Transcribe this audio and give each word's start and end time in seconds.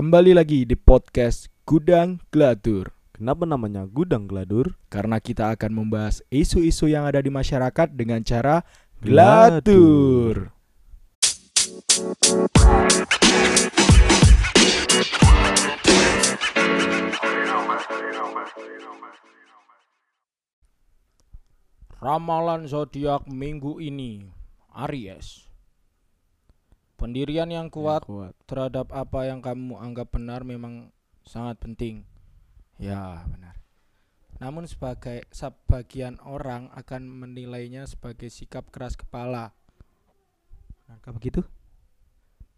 Kembali 0.00 0.32
lagi 0.32 0.64
di 0.64 0.80
podcast 0.80 1.52
Gudang 1.68 2.24
Gladur. 2.32 2.88
Kenapa 3.12 3.44
namanya 3.44 3.84
gudang 3.84 4.24
geladur? 4.24 4.72
Karena 4.88 5.20
kita 5.20 5.52
akan 5.52 5.76
membahas 5.76 6.24
isu-isu 6.32 6.88
yang 6.88 7.04
ada 7.04 7.20
di 7.20 7.28
masyarakat 7.28 7.92
dengan 7.92 8.24
cara 8.24 8.64
Gladur 8.96 10.56
Ramalan 22.00 22.64
zodiak 22.64 23.28
minggu 23.28 23.76
ini 23.84 24.32
Aries 24.72 25.49
Pendirian 27.00 27.48
yang 27.48 27.72
kuat 27.72 28.04
kuat. 28.04 28.36
terhadap 28.44 28.92
apa 28.92 29.24
yang 29.24 29.40
kamu 29.40 29.80
anggap 29.80 30.12
benar 30.12 30.44
memang 30.44 30.92
sangat 31.24 31.56
penting. 31.56 32.04
Ya, 32.76 33.24
benar. 33.24 33.56
Namun 34.36 34.68
sebagai 34.68 35.24
sebagian 35.32 36.20
orang 36.20 36.68
akan 36.76 37.08
menilainya 37.08 37.88
sebagai 37.88 38.28
sikap 38.28 38.68
keras 38.68 39.00
kepala. 39.00 39.56
Benarkah 40.84 41.12
begitu? 41.16 41.40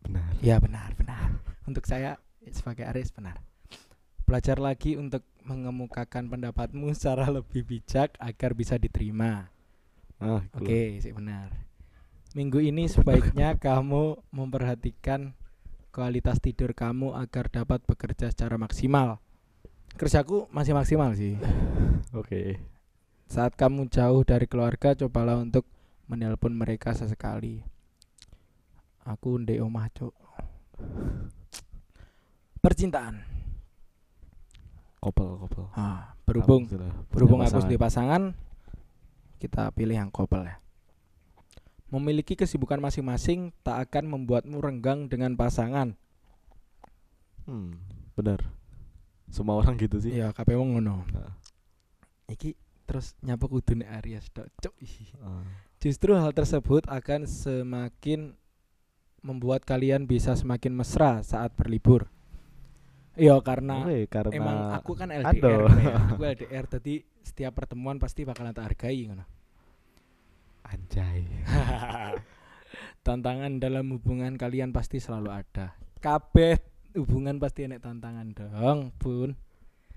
Benar. 0.03 0.27
Ya, 0.43 0.59
benar, 0.59 0.91
benar. 0.99 1.39
Untuk 1.71 1.87
saya 1.87 2.19
sebagai 2.51 2.83
Aris 2.87 3.15
benar. 3.15 3.39
Belajar 4.27 4.59
lagi 4.59 4.99
untuk 4.99 5.23
mengemukakan 5.47 6.27
pendapatmu 6.27 6.91
secara 6.99 7.31
lebih 7.31 7.63
bijak 7.63 8.19
agar 8.19 8.55
bisa 8.59 8.75
diterima. 8.75 9.51
Ah, 10.23 10.43
Oke, 10.55 10.99
sih 11.03 11.11
benar. 11.15 11.51
Minggu 12.33 12.65
ini 12.65 12.89
sebaiknya 12.89 13.61
kamu 13.61 14.17
memperhatikan 14.33 15.37
kualitas 15.93 16.41
tidur 16.41 16.73
kamu 16.73 17.13
agar 17.13 17.53
dapat 17.53 17.85
bekerja 17.85 18.33
secara 18.33 18.57
maksimal. 18.57 19.21
Kerjaku 20.01 20.49
masih 20.49 20.73
maksimal 20.73 21.13
sih. 21.13 21.37
Oke. 22.17 22.57
Saat 23.29 23.53
kamu 23.53 23.93
jauh 23.93 24.25
dari 24.25 24.49
keluarga, 24.49 24.97
cobalah 24.97 25.45
untuk 25.45 25.69
menelpon 26.09 26.57
mereka 26.57 26.97
sesekali. 26.97 27.61
Aku 29.05 29.37
ndek 29.37 29.61
omah, 29.61 29.93
Cuk. 29.93 30.17
Percintaan. 32.65 33.29
Kopel, 35.05 35.37
kopel. 35.37 35.69
Ah, 35.77 36.17
berhubung 36.25 36.65
berhubung 37.13 37.45
aku 37.45 37.61
di 37.69 37.77
pasangan, 37.77 38.33
kita 39.37 39.69
pilih 39.77 40.01
yang 40.01 40.09
couple 40.09 40.49
ya. 40.49 40.63
Memiliki 41.93 42.35
kesibukan 42.35 42.81
masing-masing 42.81 43.53
tak 43.61 43.85
akan 43.89 44.09
membuatmu 44.09 44.57
renggang 44.65 45.13
dengan 45.13 45.37
pasangan. 45.37 45.93
Hmm, 47.45 47.77
benar. 48.17 48.41
Semua 49.29 49.61
orang 49.61 49.77
gitu 49.77 50.01
sih. 50.01 50.17
Iya, 50.17 50.33
kabeh 50.33 50.57
wong 50.57 50.81
ngono. 50.81 51.05
Nah, 51.13 51.37
Iki 52.33 52.57
terus 52.89 53.13
nyapa 53.21 53.45
kudune 53.45 53.85
Aries 53.85 54.33
tok. 54.33 54.49
Cuk. 54.57 54.75
Justru 55.85 56.17
hal 56.17 56.33
tersebut 56.33 56.89
akan 56.89 57.29
semakin 57.29 58.37
membuat 59.23 59.63
kalian 59.69 60.09
bisa 60.09 60.33
semakin 60.33 60.73
mesra 60.73 61.21
saat 61.21 61.53
berlibur. 61.55 62.09
Iya, 63.13 63.37
karena 63.45 63.85
Oke, 63.85 64.09
karena 64.09 64.33
emang 64.33 64.59
aku 64.73 64.93
kan 64.97 65.13
LDR 65.13 65.69
ya. 65.77 65.95
Aku 66.17 66.23
LDR 66.25 66.65
tadi 66.65 67.05
setiap 67.21 67.53
pertemuan 67.53 68.01
pasti 68.01 68.25
bakalan 68.25 68.57
tak 68.57 68.73
hargai 68.73 69.05
ngono. 69.05 69.42
Anjay. 70.73 71.29
tantangan 73.07 73.61
dalam 73.61 73.93
hubungan 73.93 74.41
kalian 74.41 74.73
pasti 74.73 74.99
selalu 74.99 75.31
ada. 75.31 75.77
Kabeh 76.01 76.59
hubungan 76.97 77.37
pasti 77.37 77.69
enek 77.69 77.85
tantangan 77.85 78.33
dong, 78.33 78.93
Bun. 78.97 79.37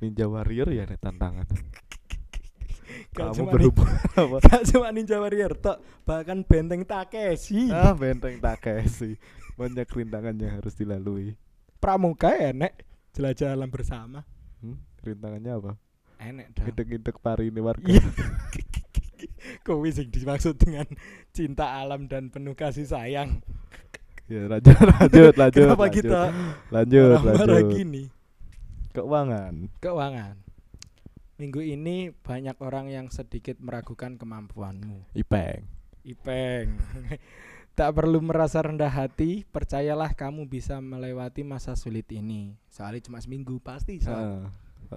Ninja 0.03 0.27
Warrior 0.27 0.69
ya 0.75 0.83
nih 0.83 0.99
tantangan. 0.99 1.47
Kamu 3.15 3.47
berhubungan 3.47 3.99
apa? 4.15 4.37
Gak 4.51 4.63
cuma 4.75 4.91
Ninja 4.91 5.17
Warrior 5.17 5.55
tok, 5.55 5.79
bahkan 6.03 6.44
Benteng 6.44 6.83
Takeshi. 6.83 7.71
ah, 7.71 7.95
benteng 7.95 8.38
Takeshi. 8.44 9.16
Banyak 9.55 9.88
rintangan 9.88 10.35
yang 10.35 10.59
harus 10.59 10.75
dilalui. 10.75 11.39
Pramuka 11.79 12.35
enek 12.35 12.83
jelajah 13.16 13.55
alam 13.55 13.71
bersama. 13.71 14.27
Hmm, 14.59 14.79
rintangannya 15.00 15.51
apa? 15.55 15.71
Enek 16.19 16.47
dong. 16.55 16.66
Gidek-gidek 16.71 17.17
pari 17.23 17.47
ini 17.51 17.61
warga. 17.63 17.88
Kowe 19.65 19.89
sing 19.89 20.13
dimaksud 20.13 20.61
dengan 20.61 20.85
cinta 21.33 21.81
alam 21.81 22.05
dan 22.05 22.29
penuh 22.29 22.53
kasih 22.53 22.85
sayang. 22.85 23.41
Ya, 24.29 24.45
lanjut, 24.45 24.77
lanjut, 24.77 25.33
lanjut. 25.33 25.61
Kenapa 25.65 25.85
lanjut. 25.89 25.97
kita 26.05 26.21
Lanjut, 26.69 27.09
marah-marah 27.17 27.57
lanjut. 27.61 27.73
gini? 27.73 28.03
Keuangan. 28.93 29.53
Keuangan. 29.81 30.35
Minggu 31.41 31.61
ini 31.65 32.13
banyak 32.13 32.55
orang 32.61 32.93
yang 32.93 33.09
sedikit 33.09 33.57
meragukan 33.57 34.21
kemampuanmu. 34.21 35.17
Ipeng. 35.17 35.65
Ipeng. 36.05 36.77
tak 37.77 37.89
perlu 37.91 38.23
merasa 38.23 38.61
rendah 38.61 38.87
hati, 38.87 39.43
percayalah 39.49 40.13
kamu 40.15 40.47
bisa 40.47 40.77
melewati 40.77 41.41
masa 41.43 41.73
sulit 41.73 42.07
ini. 42.13 42.55
Soalnya 42.69 43.03
cuma 43.03 43.17
seminggu 43.19 43.57
pasti. 43.59 43.97
So. 43.99 44.13
Heeh. 44.13 44.45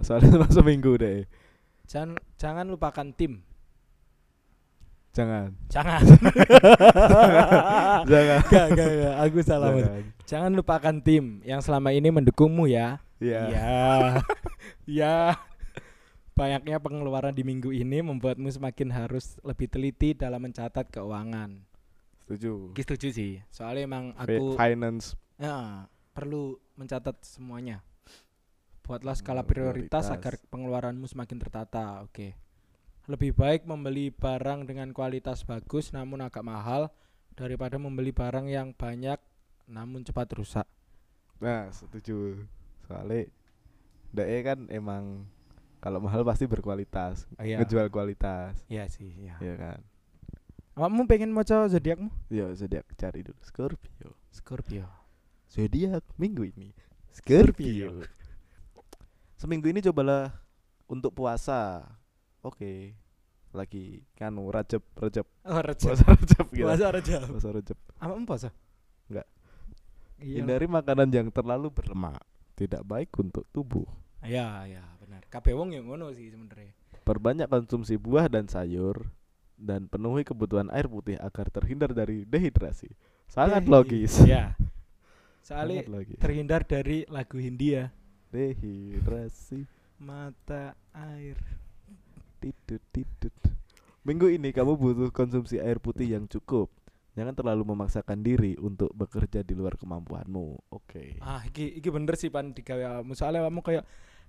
Soalnya 0.05 0.29
cuma 0.39 0.47
seminggu 0.47 0.93
deh. 0.95 1.25
Jangan 1.89 2.21
jangan 2.37 2.65
lupakan 2.69 3.09
tim. 3.17 3.41
Jangan. 5.09 5.49
Jangan. 5.73 6.01
Jangan. 8.11 8.39
Gak, 8.45 8.67
gak, 8.77 8.89
gak. 8.93 9.15
Aku 9.25 9.37
salah. 9.41 9.69
Jangan. 9.73 10.03
Jangan 10.29 10.51
lupakan 10.53 10.95
tim 11.01 11.41
yang 11.41 11.59
selama 11.65 11.89
ini 11.89 12.13
mendukungmu 12.13 12.69
ya. 12.69 13.01
Iya. 13.19 13.41
Iya. 13.49 13.69
Ya. 14.89 15.37
Banyaknya 16.33 16.79
pengeluaran 16.81 17.35
di 17.35 17.43
minggu 17.45 17.69
ini 17.69 18.01
membuatmu 18.01 18.49
semakin 18.49 18.89
harus 18.95 19.37
lebih 19.45 19.69
teliti 19.69 20.15
dalam 20.15 20.39
mencatat 20.41 20.87
keuangan. 20.89 21.61
Setuju. 22.25 22.73
Ki 22.73 22.81
setuju 22.81 23.07
sih. 23.11 23.33
Soalnya 23.53 23.85
emang 23.85 24.05
aku 24.17 24.55
finance 24.55 25.13
ya, 25.35 25.85
perlu 26.13 26.57
mencatat 26.79 27.21
semuanya. 27.25 27.81
Buatlah 28.85 29.13
skala 29.13 29.45
prioritas, 29.45 30.09
prioritas. 30.09 30.15
agar 30.15 30.33
pengeluaranmu 30.49 31.05
semakin 31.05 31.37
tertata. 31.37 32.01
Oke. 32.07 32.33
Lebih 33.09 33.33
baik 33.33 33.65
membeli 33.65 34.13
barang 34.13 34.69
dengan 34.69 34.93
kualitas 34.93 35.41
bagus 35.41 35.89
namun 35.89 36.21
agak 36.21 36.45
mahal 36.45 36.93
daripada 37.33 37.81
membeli 37.81 38.13
barang 38.13 38.45
yang 38.45 38.69
banyak 38.77 39.17
namun 39.65 40.05
cepat 40.05 40.29
rusak. 40.37 40.69
Nah, 41.41 41.73
setuju. 41.73 42.45
Soalnya 42.85 43.25
DE 44.13 44.37
kan 44.45 44.69
emang 44.69 45.25
kalau 45.81 45.97
mahal 46.05 46.21
pasti 46.21 46.45
berkualitas. 46.45 47.25
Iya. 47.41 47.65
Ngejual 47.65 47.89
kualitas. 47.89 48.61
Iya 48.69 48.85
sih, 48.85 49.09
iya. 49.17 49.41
Iya 49.41 49.55
kan? 49.57 49.79
Kamu 50.77 51.09
pengen 51.09 51.33
maca 51.33 51.65
zodiakmu? 51.65 52.13
Yo, 52.29 52.53
zodiak 52.53 52.85
cari 52.93 53.25
dulu 53.25 53.41
Scorpio. 53.41 54.13
Scorpio. 54.29 54.85
Zodiak 55.49 56.05
minggu 56.21 56.45
ini 56.45 56.77
Scorpio. 57.09 58.05
Seminggu 59.33 59.65
ini 59.65 59.81
cobalah 59.81 60.29
untuk 60.85 61.17
puasa. 61.17 61.89
Oke. 62.43 62.95
Lagi 63.49 64.05
kan 64.13 64.37
Rajab, 64.37 64.83
Rajab. 64.93 65.25
Oh, 65.43 65.57
Rajab. 65.59 65.89
Puasa 65.89 66.05
Rajab 66.05 66.45
gitu. 66.53 66.65
Puasa 66.69 66.85
Rajab. 66.93 67.21
Puasa 67.33 67.49
Rajab. 67.49 67.77
Apa 67.97 68.13
puasa? 68.23 68.49
Enggak. 69.09 69.27
Iya. 70.21 70.35
Hindari 70.43 70.67
makanan 70.69 71.09
yang 71.09 71.27
terlalu 71.33 71.73
berlemak. 71.73 72.21
Tidak 72.53 72.83
baik 72.85 73.09
untuk 73.17 73.47
tubuh. 73.49 73.87
Ya, 74.21 74.67
ya, 74.67 74.83
benar. 74.99 75.23
Kabeh 75.31 75.55
wong 75.55 75.71
yang 75.71 75.87
ngono 75.87 76.11
sih 76.11 76.27
sebenarnya. 76.27 76.75
Perbanyak 77.07 77.47
konsumsi 77.47 77.95
buah 77.95 78.27
dan 78.27 78.45
sayur 78.51 79.07
dan 79.55 79.87
penuhi 79.87 80.27
kebutuhan 80.27 80.67
air 80.69 80.85
putih 80.91 81.15
agar 81.17 81.47
terhindar 81.49 81.95
dari 81.95 82.27
dehidrasi. 82.27 82.91
Sangat 83.31 83.63
Dehi- 83.63 83.71
logis. 83.71 84.13
Ya. 84.27 84.53
Soalnya 85.41 85.87
logis. 85.87 86.19
terhindar 86.19 86.67
dari 86.67 87.07
lagu 87.09 87.39
Hindia. 87.39 87.89
Dehidrasi. 88.29 89.65
Mata 89.97 90.77
air. 90.93 91.39
Tidut 92.39 92.81
tidut. 92.89 93.35
Minggu 94.01 94.27
ini 94.27 94.49
kamu 94.49 94.73
butuh 94.73 95.09
konsumsi 95.09 95.59
air 95.59 95.77
putih 95.77 96.07
yang 96.09 96.25
cukup. 96.25 96.71
Jangan 97.13 97.35
terlalu 97.35 97.67
memaksakan 97.67 98.19
diri 98.19 98.55
untuk 98.55 98.87
bekerja 98.91 99.43
di 99.43 99.51
luar 99.51 99.75
kemampuanmu. 99.75 100.71
Oke. 100.71 101.19
Ah, 101.19 101.43
iki 101.43 101.67
iki 101.75 101.89
bener 101.89 102.15
sih 102.15 102.31
pan 102.31 102.49
digawe 102.49 102.79
awakmu. 102.95 103.11
Soalnya 103.11 103.43
kamu 103.43 103.59
kayak 103.59 103.83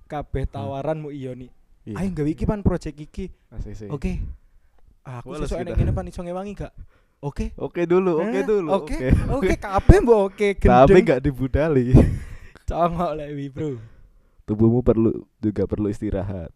kabeh 0.04 0.44
tawaranmu 0.44 1.08
iyo 1.08 1.38
nih. 1.38 1.50
Iya. 1.86 1.96
Ayo 1.96 2.08
gawe 2.12 2.28
iki 2.28 2.44
pan 2.44 2.60
project 2.60 2.98
iki. 2.98 3.30
Oke. 3.88 4.18
Ah, 5.00 5.22
Aku 5.22 5.38
sesuk 5.38 5.54
kita. 5.56 5.70
enek 5.70 5.74
ngene 5.78 5.92
pan 5.92 6.04
iso 6.04 6.20
ngewangi 6.20 6.52
gak? 6.58 6.74
Oke. 7.20 7.54
Oke 7.54 7.84
dulu, 7.84 8.20
oke 8.20 8.32
Eh, 8.34 8.44
dulu. 8.44 8.68
Oke. 8.74 9.06
Oke, 9.28 9.54
kabeh 9.54 9.96
mbok 10.00 10.20
oke 10.28 10.48
Tapi 10.56 10.60
gendeng. 10.66 11.04
nggak 11.06 11.20
dibudali. 11.22 11.86
congok 12.68 13.12
lek 13.14 13.30
wi, 13.32 13.46
Bro. 13.48 13.70
Tubuhmu 14.44 14.80
perlu 14.80 15.10
juga 15.38 15.62
perlu 15.64 15.86
istirahat. 15.86 16.50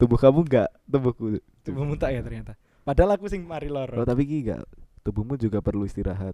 Tubuh 0.00 0.16
kamu 0.16 0.48
nggak, 0.48 0.68
tubuhku. 0.88 1.36
Tubuhmu 1.60 1.94
tak 2.00 2.16
ya 2.16 2.24
ternyata. 2.24 2.56
Padahal 2.82 3.20
aku 3.20 3.28
sing 3.28 3.44
mari 3.44 3.68
Oh, 3.68 3.84
loro. 3.84 4.02
tapi 4.08 4.24
ki 4.24 4.48
nggak. 4.48 4.64
Tubuhmu 5.04 5.36
juga 5.36 5.60
perlu 5.60 5.84
istirahat. 5.84 6.32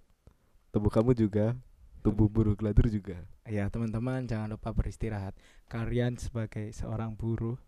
Tubuh 0.71 0.87
kamu 0.87 1.11
juga. 1.11 1.51
Tubuh 1.99 2.31
buruh 2.31 2.55
geladur 2.55 2.87
juga. 2.87 3.19
Ya 3.43 3.67
teman-teman 3.67 4.23
jangan 4.23 4.55
lupa 4.55 4.71
beristirahat. 4.71 5.35
Kalian 5.67 6.15
sebagai 6.15 6.71
seorang 6.71 7.11
buruh 7.13 7.59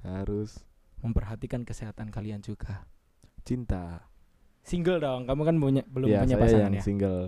Harus 0.00 0.62
memperhatikan 1.02 1.66
kesehatan 1.66 2.08
kalian 2.08 2.40
juga. 2.40 2.86
cinta. 3.42 4.06
Single 4.62 5.00
dong, 5.00 5.24
kamu 5.24 5.42
kan 5.48 5.56
punya 5.56 5.82
belum 5.88 6.06
ya, 6.12 6.20
punya 6.22 6.36
saya 6.36 6.44
pasangan 6.44 6.64
yang 6.68 6.76
ya. 6.76 6.82
single. 6.84 7.24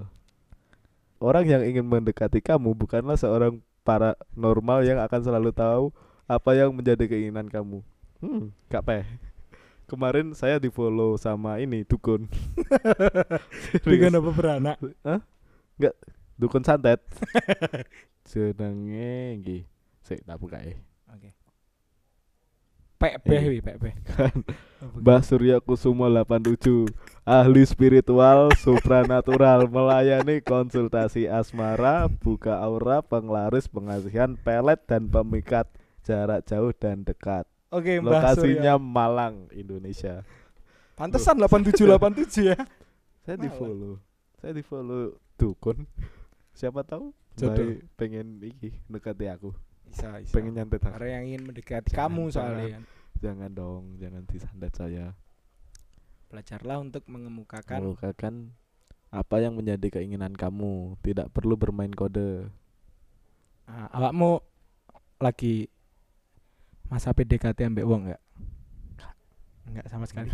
Orang 1.19 1.45
yang 1.49 1.63
ingin 1.65 1.89
mendekati 1.89 2.39
kamu 2.39 2.77
bukanlah 2.77 3.17
seorang 3.17 3.65
paranormal 3.83 4.85
yang 4.85 5.01
akan 5.01 5.21
selalu 5.25 5.51
tahu 5.51 5.85
apa 6.29 6.51
yang 6.53 6.71
menjadi 6.77 7.09
keinginan 7.09 7.49
kamu. 7.49 7.81
Hmm, 8.23 8.55
gak 8.71 8.87
peh. 8.87 9.05
Kemarin 9.91 10.31
saya 10.33 10.63
di 10.63 10.71
follow 10.71 11.19
sama 11.19 11.59
ini 11.59 11.83
dukun. 11.83 12.31
Dengan 13.85 14.23
apa 14.23 14.31
beranak? 14.31 14.79
dukun 16.39 16.63
santet. 16.63 17.03
Jenenge 18.31 19.43
nggih. 19.43 19.63
Sik 20.07 20.23
tak 20.23 20.39
buka 20.39 20.63
ya. 20.63 20.79
Oke. 21.11 21.35
PB 23.03 23.27
Iya. 23.27 23.51
wi, 23.51 23.59
PB. 23.59 23.85
Kan 24.07 24.47
Mbah 25.03 25.27
Surya 25.27 25.59
Kusumo 25.59 26.07
87 26.07 26.87
Ahli 27.27 27.67
spiritual 27.67 28.55
supranatural 28.63 29.67
Melayani 29.67 30.39
konsultasi 30.39 31.27
asmara 31.27 32.07
Buka 32.07 32.63
aura, 32.63 33.03
penglaris, 33.03 33.67
pengasihan, 33.67 34.39
pelet, 34.39 34.79
dan 34.87 35.11
pemikat 35.11 35.67
Jarak 36.07 36.47
jauh 36.47 36.71
dan 36.71 37.03
dekat 37.03 37.52
Oke, 37.73 37.99
Mbah 37.99 38.21
Lokasinya 38.21 38.77
Surya. 38.77 38.85
Malang, 38.93 39.49
Indonesia 39.51 40.21
Pantesan 40.93 41.41
8787 41.41 42.53
ya. 42.53 42.59
Saya 43.25 43.37
di 43.37 43.49
follow 43.49 43.97
Saya 44.37 44.53
di 44.53 44.61
follow 44.61 45.17
dukun 45.35 45.89
Siapa 46.53 46.85
tahu 46.85 47.17
Jodoh. 47.33 47.65
Mbak 47.65 47.97
pengen 47.97 48.27
iki 48.45 48.77
dekati 48.87 49.25
aku 49.27 49.57
Bisa, 49.89 50.21
bisa. 50.21 50.37
Pengen 50.37 50.53
nyantet 50.55 50.85
aku 50.85 50.93
Karena 50.93 51.09
yang 51.17 51.25
ingin 51.27 51.43
mendekati 51.49 51.89
Jangan, 51.89 52.01
kamu 52.05 52.23
jangan. 52.23 52.35
soalnya 52.37 52.67
kan. 52.69 52.83
Jangan 53.19 53.51
dong 53.51 53.85
Jangan 53.97 54.23
disantet 54.29 54.73
saya 54.77 55.07
Belajarlah 56.29 56.77
untuk 56.77 57.05
mengemukakan 57.09 57.79
Melukakan 57.81 58.35
apa 59.09 59.37
yang 59.41 59.57
menjadi 59.57 60.01
keinginan 60.01 60.33
kamu 60.33 61.01
Tidak 61.01 61.33
perlu 61.33 61.57
bermain 61.57 61.93
kode 61.93 62.53
Ah, 63.65 63.89
awakmu 63.95 64.43
lagi 65.17 65.72
masa 66.93 67.17
PDKT 67.17 67.65
ambek 67.65 67.89
wong 67.89 68.13
enggak? 68.13 68.23
Enggak 69.65 69.87
sama 69.89 70.05
sekali. 70.05 70.29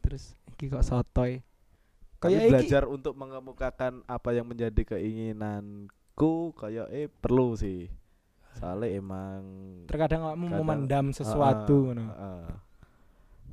Terus 0.00 0.32
iki 0.48 0.68
kok 0.68 0.80
sotoy. 0.80 1.44
Kami 2.16 2.32
Kayak 2.32 2.40
iki 2.40 2.52
belajar 2.56 2.82
untuk 2.88 3.12
mengemukakan 3.12 4.00
apa 4.08 4.32
yang 4.32 4.48
menjadi 4.48 4.96
keinginanku 4.96 6.56
Kayak 6.56 6.88
eh 6.88 7.12
perlu 7.12 7.52
sih 7.52 7.92
Soalnya 8.56 8.96
emang 8.96 9.44
terkadang 9.84 10.24
awakmu 10.24 10.48
kadang- 10.48 10.56
memendam 10.56 11.06
sesuatu 11.12 11.92
ngono. 11.92 12.08
ah, 12.08 12.16
ah. 12.16 12.44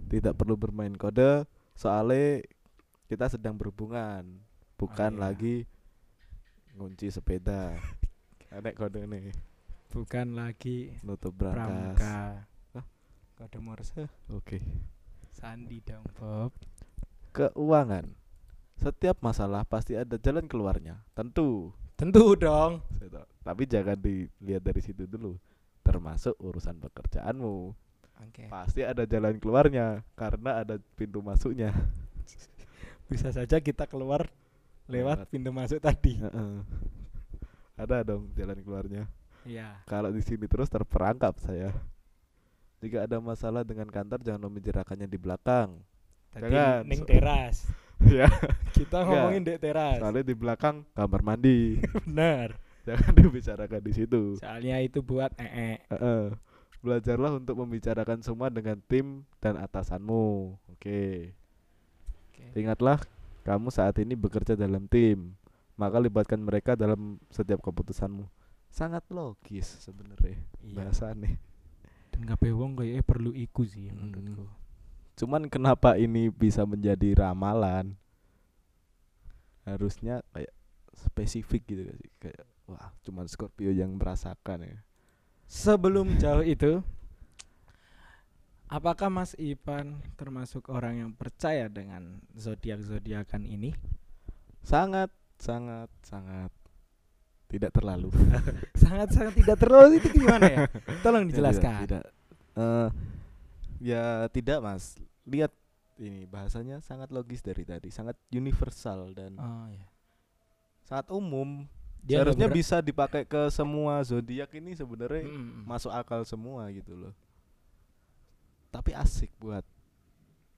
Tidak 0.08 0.31
perlu 0.40 0.56
bermain 0.56 0.96
kode 0.96 1.44
Soalnya 1.75 2.48
kita 3.12 3.28
sedang 3.28 3.60
berhubungan 3.60 4.24
Bukan 4.80 5.19
iya. 5.19 5.19
lagi 5.19 5.68
ngunci 6.80 7.12
sepeda 7.12 7.75
Enek 8.56 8.80
kode 8.80 9.04
nih 9.04 9.50
Bukan 9.92 10.40
lagi 10.40 10.96
Nutup 11.04 11.36
pramuka. 11.36 12.48
Kode 13.36 13.60
Morse 13.60 14.08
Oke 14.32 14.64
Sandi 15.36 15.84
dong, 15.84 16.08
Bob. 16.16 16.56
Keuangan 17.36 18.08
Setiap 18.80 19.20
masalah 19.20 19.68
pasti 19.68 20.00
ada 20.00 20.16
jalan 20.16 20.48
keluarnya 20.48 21.04
Tentu 21.12 21.76
Tentu 22.00 22.40
dong. 22.40 22.80
Tapi 23.44 23.64
jangan 23.68 24.00
dilihat 24.00 24.64
dari 24.64 24.80
situ 24.80 25.04
dulu 25.04 25.36
Termasuk 25.84 26.40
urusan 26.40 26.80
pekerjaanmu 26.80 27.56
Oke. 28.22 28.48
Pasti 28.48 28.88
ada 28.88 29.04
jalan 29.04 29.44
keluarnya 29.44 30.08
Karena 30.16 30.64
ada 30.64 30.80
pintu 30.96 31.20
masuknya 31.20 31.76
Bisa 33.12 33.28
saja 33.36 33.60
kita 33.60 33.92
keluar 33.92 34.32
lewat 34.88 35.28
Lewat. 35.28 35.28
pintu 35.28 35.52
masuk 35.52 35.84
tadi. 35.84 36.16
Heeh. 36.16 36.64
Ada 37.76 38.08
dong 38.08 38.32
jalan 38.40 38.60
keluarnya 38.64 39.04
Iya. 39.48 39.82
Kalau 39.90 40.14
di 40.14 40.22
sini 40.22 40.46
terus 40.46 40.70
terperangkap 40.70 41.38
saya 41.42 41.74
Jika 42.82 43.06
ada 43.06 43.18
masalah 43.18 43.62
dengan 43.66 43.90
kantor 43.90 44.22
Jangan 44.22 44.42
membicarakannya 44.50 45.10
di 45.10 45.18
belakang 45.18 45.82
Tadi 46.32 46.48
Jangan. 46.50 46.82
ning 46.86 47.02
teras. 47.06 47.66
Ya 48.02 48.26
Kita 48.74 49.06
ngomongin 49.06 49.46
di 49.46 49.54
teras. 49.62 50.02
Soalnya 50.02 50.26
di 50.26 50.34
belakang 50.34 50.82
kamar 50.98 51.22
mandi 51.22 51.78
Benar. 52.06 52.58
Jangan 52.82 53.14
dibicarakan 53.14 53.82
di 53.82 53.94
situ 53.94 54.22
Soalnya 54.42 54.82
itu 54.82 55.06
buat 55.06 55.30
ee. 55.38 55.78
Heeh. 55.90 56.34
Belajarlah 56.82 57.38
untuk 57.38 57.62
membicarakan 57.62 58.26
semua 58.26 58.50
dengan 58.50 58.82
tim 58.90 59.22
dan 59.38 59.54
atasanmu. 59.54 60.58
Oke. 60.74 61.30
Oke. 62.34 62.46
Ingatlah, 62.58 62.98
kamu 63.46 63.70
saat 63.70 64.02
ini 64.02 64.18
bekerja 64.18 64.58
dalam 64.58 64.90
tim, 64.90 65.38
maka 65.78 66.02
libatkan 66.02 66.42
mereka 66.42 66.74
dalam 66.74 67.22
setiap 67.30 67.62
keputusanmu. 67.62 68.26
Sangat 68.72 69.04
logis 69.12 69.68
sebenarnya 69.84 70.40
Iya. 70.64 70.76
bahasannya. 70.80 71.36
Dan 72.12 72.22
kabeh 72.24 72.52
wong 72.56 72.80
kayaknya 72.80 73.04
perlu 73.04 73.36
iku 73.36 73.68
sih 73.68 73.92
Hmm. 73.92 74.10
menurutku. 74.10 74.48
Cuman 75.20 75.52
kenapa 75.52 76.00
ini 76.00 76.32
bisa 76.32 76.64
menjadi 76.64 77.14
ramalan? 77.20 78.00
Harusnya 79.62 80.24
kayak 80.32 80.50
spesifik 80.96 81.62
gitu 81.68 81.84
sih? 81.94 82.10
Kayak 82.18 82.48
wah, 82.66 82.90
cuman 83.04 83.28
Scorpio 83.28 83.70
yang 83.70 83.94
merasakan 83.96 84.66
ya. 84.66 84.80
Sebelum 85.46 86.08
jauh 86.24 86.42
itu, 86.42 86.80
apakah 88.66 89.12
Mas 89.12 89.36
Ipan 89.36 90.00
termasuk 90.16 90.72
orang 90.72 90.98
yang 90.98 91.12
percaya 91.12 91.68
dengan 91.68 92.24
zodiak-zodiakan 92.34 93.44
ini? 93.46 93.76
Sangat 94.64 95.12
sangat 95.38 95.90
sangat 96.02 96.54
tidak 97.51 97.75
terlalu. 97.75 98.07
Sangat-sangat 98.81 99.36
tidak 99.36 99.57
terlalu 99.59 100.00
itu 100.00 100.07
gimana 100.15 100.48
ya? 100.48 100.63
Tolong 101.03 101.27
Ya, 101.27 101.30
dijelaskan. 101.30 101.74
Tidak. 101.83 101.83
tidak. 101.83 102.06
Eh, 102.56 102.88
ya 103.83 104.03
tidak 104.31 104.59
mas. 104.63 104.95
Lihat 105.27 105.51
ini 106.00 106.24
bahasanya 106.24 106.80
sangat 106.80 107.12
logis 107.12 107.44
dari 107.44 107.62
tadi, 107.62 107.92
sangat 107.92 108.15
universal 108.31 109.12
dan 109.12 109.36
Oh 109.36 109.68
ya. 109.68 109.86
sangat 110.81 111.12
umum. 111.12 111.68
Dia 112.01 112.25
Seharusnya 112.25 112.50
bisa 112.50 112.81
dipakai 112.81 113.21
ke 113.24 113.51
semua 113.53 114.01
zodiak 114.01 114.50
ini 114.57 114.74
sebenarnya 114.74 115.22
Mm. 115.22 115.70
masuk 115.70 115.93
akal 115.93 116.25
semua 116.25 116.65
gitu 116.74 116.98
loh. 116.98 117.13
Tapi 118.72 118.96
asik 118.96 119.29
buat 119.38 119.62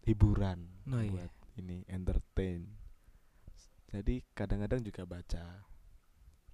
hiburan, 0.06 0.64
Oh, 0.88 1.02
iya. 1.02 1.12
buat 1.12 1.32
ini 1.58 1.84
entertain. 1.86 2.64
Jadi 3.92 4.24
kadang-kadang 4.32 4.82
juga 4.82 5.04
baca 5.04 5.44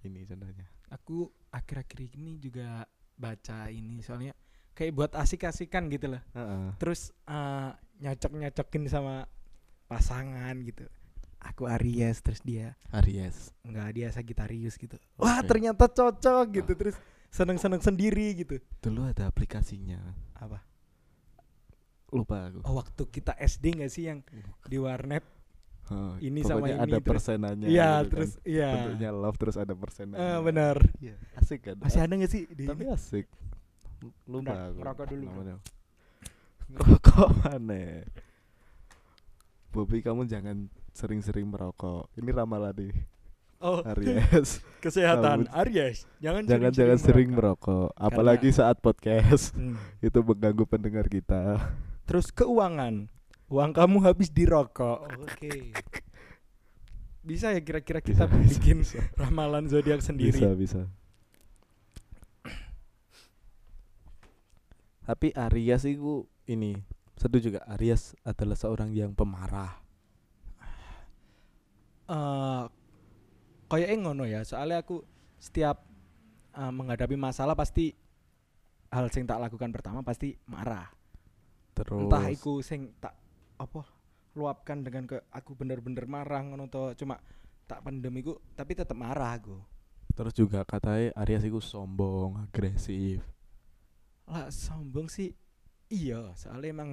ini 0.06 0.24
contohnya. 0.26 0.66
Aku 0.90 1.30
akhir-akhir 1.52 2.16
ini 2.16 2.40
juga 2.40 2.86
baca 3.20 3.68
ini 3.68 4.00
soalnya 4.00 4.32
kayak 4.74 4.96
buat 4.96 5.12
asik-asikan 5.16 5.92
gitu 5.92 6.16
loh. 6.16 6.22
Heeh. 6.36 6.76
Terus 6.80 7.12
eh, 7.28 7.72
nyocok-nyocokin 8.00 8.88
sama 8.88 9.28
pasangan 9.92 10.56
gitu. 10.64 10.88
Aku 11.40 11.72
Aries 11.72 12.20
terus 12.20 12.44
dia 12.44 12.76
Aries. 12.92 13.56
enggak 13.64 13.96
dia 13.96 14.08
Sagittarius 14.12 14.76
gitu. 14.76 15.00
Wah, 15.16 15.40
Oke. 15.40 15.48
ternyata 15.56 15.88
cocok 15.88 16.46
gitu. 16.52 16.72
Terus 16.76 16.96
seneng-seneng 17.32 17.80
sendiri 17.80 18.36
gitu. 18.36 18.60
Dulu 18.84 19.08
ada 19.08 19.32
aplikasinya. 19.32 20.00
Apa? 20.36 20.60
Lupa 22.12 22.50
aku. 22.52 22.60
Oh, 22.66 22.76
waktu 22.76 23.04
kita 23.08 23.38
SD 23.38 23.80
nggak 23.80 23.92
sih 23.92 24.10
yang 24.10 24.20
di 24.68 24.78
warnet? 24.82 25.24
Oh, 25.90 26.14
ini 26.22 26.40
sama 26.42 26.66
ini, 26.66 26.78
ada 26.78 26.98
terus- 26.98 27.08
persenannya 27.10 27.66
Iya, 27.66 27.90
gitu 27.90 27.98
kan. 27.98 28.10
terus 28.14 28.32
iya. 28.46 28.70
bentuknya 28.72 29.10
love 29.10 29.38
terus 29.38 29.56
ada 29.58 29.74
persenannya 29.74 30.22
Eh, 30.22 30.38
benar. 30.40 30.76
Iya, 30.98 31.16
asik 31.36 31.60
kan? 31.64 31.76
Masih 31.82 32.00
ada 32.00 32.14
nggak 32.14 32.30
sih 32.30 32.44
di 32.48 32.64
tapi 32.64 32.84
asik. 32.88 33.26
Lupa 34.26 34.70
ngerokok 34.72 35.06
dulu, 35.10 35.26
ngerokok 36.70 37.30
mana? 37.42 38.06
Bobby 39.70 40.00
kamu 40.00 40.26
jangan 40.26 40.66
sering-sering 40.92 41.46
merokok. 41.46 42.10
Ini 42.14 42.30
ramalan 42.30 42.74
nih 42.74 42.94
Oh, 43.60 43.84
Aries. 43.84 44.64
kesehatan. 44.84 45.46
Kamu- 45.46 45.52
Aries. 45.52 46.08
Jangan 46.24 46.48
jangan 46.48 46.72
jangan 46.72 46.98
sering 46.98 47.30
merokok. 47.30 47.92
apalagi 47.94 48.50
saat 48.50 48.80
podcast. 48.80 49.52
Hmm. 49.52 49.76
itu 50.00 50.20
mengganggu 50.22 50.64
pendengar 50.64 51.06
kita. 51.06 51.60
Terus 52.08 52.32
keuangan. 52.32 53.12
Uang 53.50 53.74
kamu 53.74 54.06
habis 54.06 54.30
di 54.30 54.46
rokok. 54.46 55.10
Oke. 55.26 55.74
Bisa 57.26 57.52
ya 57.52 57.62
kira-kira 57.62 58.00
kita 58.00 58.26
Bisa, 58.26 58.40
bikin 58.62 58.82
bisa. 58.82 59.02
ramalan 59.18 59.68
zodiak 59.68 60.02
sendiri. 60.02 60.34
bisa 60.34 60.54
bisa 60.56 60.82
tapi 65.10 65.34
Aries 65.34 65.90
itu 65.90 66.30
ini 66.46 66.86
setuju 67.18 67.50
juga 67.50 67.66
Aries 67.74 68.14
adalah 68.22 68.54
seorang 68.54 68.94
yang 68.94 69.18
pemarah 69.18 69.82
Eh, 72.10 72.64
koyoke 73.70 73.96
ngono 74.02 74.26
ya. 74.26 74.42
Soalnya 74.42 74.82
aku 74.82 75.06
setiap 75.38 75.86
uh, 76.58 76.74
menghadapi 76.74 77.14
masalah 77.14 77.54
pasti 77.54 77.94
hal 78.90 79.14
sing 79.14 79.30
tak 79.30 79.38
lakukan 79.38 79.70
pertama 79.70 80.02
pasti 80.02 80.34
marah. 80.50 80.90
Terus 81.78 82.10
Entah 82.10 82.26
iku 82.34 82.66
sing 82.66 82.98
tak 82.98 83.14
apa 83.60 83.84
luapkan 84.40 84.82
dengan 84.82 85.04
ke 85.04 85.20
aku 85.36 85.52
bener-bener 85.54 86.08
marah 86.08 86.40
ngono 86.40 86.72
to 86.72 86.96
cuma 86.96 87.20
tak 87.68 87.84
pendem 87.84 88.14
iku 88.18 88.40
tapi 88.56 88.74
tetep 88.74 88.98
marah 88.98 89.38
aku. 89.38 89.60
terus 90.18 90.34
juga 90.36 90.66
katanya 90.68 91.16
Aries 91.22 91.48
iku 91.48 91.64
sombong, 91.64 92.44
agresif. 92.44 93.24
Lah 94.28 94.52
sombong 94.52 95.08
sih 95.08 95.32
iya, 95.88 96.34
soalnya 96.36 96.76
emang 96.76 96.90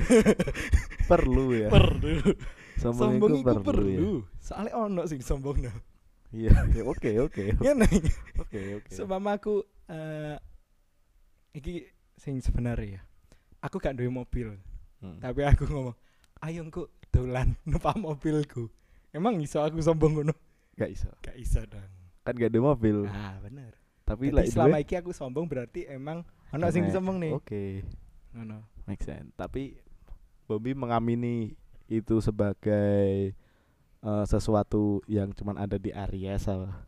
perlu 1.10 1.56
ya. 1.56 1.68
perlu. 1.72 2.22
sombong, 2.78 3.18
sombong 3.18 3.32
iku 3.40 3.46
perlu, 3.50 3.64
perlu. 3.66 3.88
ya. 3.88 4.02
Soalnya 4.38 4.72
ono 4.78 5.02
sing 5.08 5.20
sombongno. 5.24 5.72
Iya, 6.34 6.54
ya, 6.74 6.82
oke 6.84 7.10
oke. 7.24 7.44
Ngene. 7.64 7.88
Oke 8.38 8.60
oke. 8.82 8.92
Seumpama 8.92 9.38
aku 9.40 9.62
eh 9.90 10.36
iki 11.56 11.88
sing 12.14 12.38
sebenarnya 12.44 13.00
ya. 13.00 13.02
Aku 13.64 13.80
gak 13.80 13.96
duwe 13.96 14.12
mobil, 14.12 14.54
Hmm. 14.96 15.20
tapi 15.20 15.44
aku 15.44 15.68
ngomong, 15.68 15.96
"Ayo 16.40 16.64
engko 16.64 16.88
dolan 17.12 17.52
numpak 17.68 17.96
mobilku." 18.00 18.72
Emang 19.12 19.40
iso 19.40 19.60
aku 19.64 19.80
sombong 19.80 20.20
ngono? 20.20 20.34
Gak 20.76 20.92
iso. 20.92 21.08
Gak 21.24 21.36
iso 21.40 21.64
dong. 21.64 21.88
Kan 22.20 22.36
gak 22.36 22.52
ada 22.52 22.60
mobil. 22.60 23.08
Ah, 23.08 23.40
bener. 23.40 23.72
Tapi 24.04 24.28
Jadi 24.30 24.52
selama 24.52 24.78
iki 24.78 24.94
aku 24.94 25.10
sombong 25.10 25.48
berarti 25.48 25.88
emang 25.88 26.22
ono 26.52 26.66
sing 26.70 26.86
sombong 26.92 27.16
nih. 27.18 27.32
Oke, 27.34 27.64
Ngono. 28.36 28.62
make 28.86 29.02
sense. 29.02 29.32
Tapi 29.34 29.80
Bobby 30.46 30.76
mengamini 30.78 31.56
itu 31.90 32.20
sebagai 32.22 33.34
eh, 34.04 34.24
sesuatu 34.30 35.02
yang 35.10 35.34
cuman 35.34 35.58
ada 35.58 35.74
di 35.80 35.90
Aries 35.90 36.46
apa? 36.46 36.86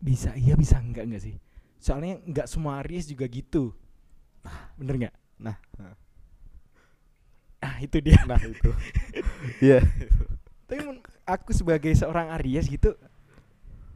Bisa 0.00 0.32
iya 0.36 0.56
bisa 0.56 0.80
enggak 0.80 1.04
enggak 1.04 1.22
sih? 1.26 1.36
Soalnya 1.76 2.16
enggak 2.24 2.48
semua 2.48 2.80
Aries 2.80 3.04
juga 3.04 3.28
gitu. 3.28 3.76
Bener 4.80 4.94
nggak? 5.04 5.14
Nah, 5.40 5.56
Ah, 7.64 7.80
itu 7.80 7.96
dia. 8.04 8.20
nah 8.28 8.36
itu. 8.38 8.70
Iya. 9.64 9.80
Tapi 10.68 10.80
men- 10.84 11.04
aku 11.24 11.56
sebagai 11.56 11.92
seorang 11.96 12.28
Aries 12.36 12.68
gitu 12.68 12.92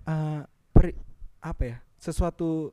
eh 0.09 0.41
per- 0.73 0.97
apa 1.45 1.63
ya? 1.65 1.77
Sesuatu 2.01 2.73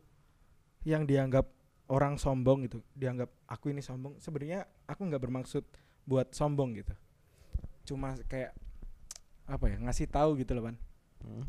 yang 0.87 1.03
dianggap 1.03 1.49
orang 1.91 2.15
sombong 2.15 2.63
gitu, 2.69 2.79
dianggap 2.95 3.27
aku 3.45 3.75
ini 3.75 3.83
sombong. 3.83 4.15
Sebenarnya 4.23 4.63
aku 4.87 5.03
nggak 5.03 5.19
bermaksud 5.19 5.63
buat 6.05 6.31
sombong 6.31 6.79
gitu. 6.79 6.93
Cuma 7.83 8.15
kayak 8.25 8.55
apa 9.45 9.65
ya? 9.67 9.77
Ngasih 9.83 10.07
tahu 10.07 10.39
gitu 10.39 10.55
loh, 10.55 10.71
Pan. 10.71 10.77
Hmm. 11.25 11.45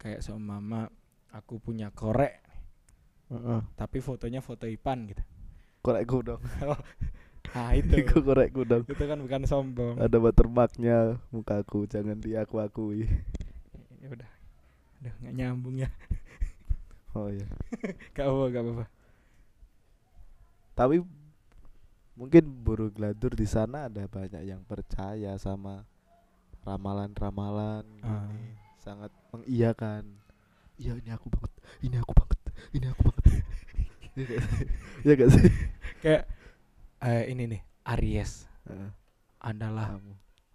Kayak 0.00 0.24
seumpama 0.24 0.88
aku 1.30 1.60
punya 1.60 1.92
korek 1.92 2.40
Heeh. 3.30 3.60
tapi 3.78 4.02
fotonya 4.02 4.42
foto 4.42 4.66
Ipan 4.66 5.06
gitu. 5.06 5.22
Korekku 5.80 6.18
dong. 6.24 6.42
Ah, 7.50 7.74
itu. 7.74 7.90
Iku 8.06 8.22
korekku 8.22 8.62
dong. 8.62 8.86
itu 8.86 9.04
kan 9.04 9.18
bukan 9.18 9.42
sombong. 9.46 9.98
Ada 9.98 10.16
watermarknya 10.22 11.18
mukaku, 11.34 11.86
jangan 11.90 12.18
diaku 12.18 12.62
akui. 12.62 13.10
ya 14.00 14.08
udah. 14.08 14.30
Aduh, 15.00 15.14
nggak 15.24 15.34
nyambung 15.34 15.76
ya. 15.80 15.90
Oh 17.10 17.26
iya. 17.26 17.42
Gak 18.14 18.22
apa, 18.22 18.44
gak 18.54 18.62
apa-apa. 18.62 18.84
Tapi 20.78 21.02
mungkin 22.14 22.44
buru 22.62 22.86
geladur 22.94 23.34
di 23.34 23.50
sana 23.50 23.90
ada 23.90 24.06
banyak 24.06 24.46
yang 24.46 24.62
percaya 24.62 25.34
sama 25.34 25.82
ramalan-ramalan 26.62 27.82
gini. 27.98 28.54
sangat 28.78 29.10
mengiyakan. 29.34 30.06
Iya 30.78 31.02
ini 31.02 31.10
aku 31.10 31.26
banget, 31.34 31.52
ini 31.82 31.96
aku 31.98 32.12
banget, 32.14 32.38
ini 32.78 32.86
aku 32.86 33.00
banget. 33.10 33.24
Iya 34.14 34.24
gak? 34.30 34.42
Iya 35.02 35.12
gak 35.18 35.30
sih? 35.34 35.44
Kayak 36.00 36.22
eh, 37.00 37.24
ini 37.28 37.44
nih, 37.48 37.60
Aries 37.88 38.44
Heeh, 38.64 38.90
adalah 39.40 39.96
kamu. 39.96 40.12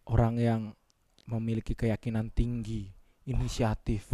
orang 0.08 0.36
yang 0.38 0.62
memiliki 1.26 1.74
keyakinan 1.74 2.30
tinggi, 2.30 2.94
inisiatif, 3.26 4.14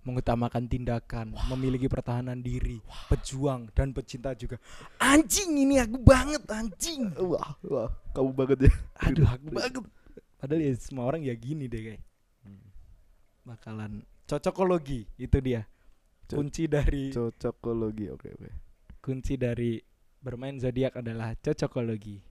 mengutamakan 0.00 0.64
tindakan, 0.64 1.36
memiliki 1.52 1.84
pertahanan 1.86 2.40
diri, 2.40 2.80
pejuang 3.06 3.68
dan 3.76 3.92
pecinta 3.92 4.32
juga. 4.32 4.56
Anjing 4.96 5.52
ini 5.54 5.76
aku 5.76 6.00
banget 6.00 6.40
anjing. 6.48 7.12
Wah, 7.20 7.52
wah, 7.62 7.88
kamu 8.16 8.30
banget 8.32 8.58
ya. 8.66 8.72
Aduh 9.04 9.28
aku 9.28 9.46
banget. 9.52 9.84
Padahal 10.40 10.62
ya 10.62 10.72
semua 10.80 11.04
orang 11.04 11.20
ya 11.20 11.36
gini 11.36 11.68
deh 11.68 11.82
kayak. 11.82 12.02
Bakalan 13.44 14.04
cocokologi 14.24 15.08
itu 15.16 15.36
dia. 15.40 15.64
Co- 16.28 16.40
Kunci 16.40 16.68
dari 16.68 17.08
Cocokologi, 17.08 18.12
oke 18.12 18.28
oke. 18.36 18.50
kunci 19.00 19.40
dari 19.40 19.80
bermain 20.18 20.56
zodiak 20.58 20.98
adalah 20.98 21.34
cocokologi. 21.38 22.22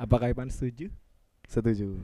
Apakah 0.00 0.30
Ipan 0.30 0.50
setuju? 0.50 0.90
Setuju. 1.48 2.02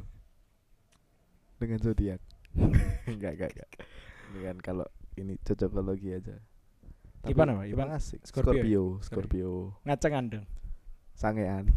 Dengan 1.61 1.79
zodiak. 1.83 2.21
enggak, 3.11 3.33
enggak, 3.37 3.51
enggak. 3.53 3.71
Kan 4.41 4.59
kalau 4.63 4.87
ini 5.19 5.37
cocokologi 5.43 6.17
aja. 6.17 6.37
Tapi 7.21 7.37
Ipan 7.37 7.53
apa? 7.53 7.63
Ipan 7.69 7.91
asik. 7.93 8.25
Scorpio 8.25 8.57
ya? 8.57 8.63
Scorpio, 8.65 8.85
Scorpio. 9.05 9.53
ngacengan 9.85 10.25
dong. 10.33 10.47
Sangean. 11.13 11.69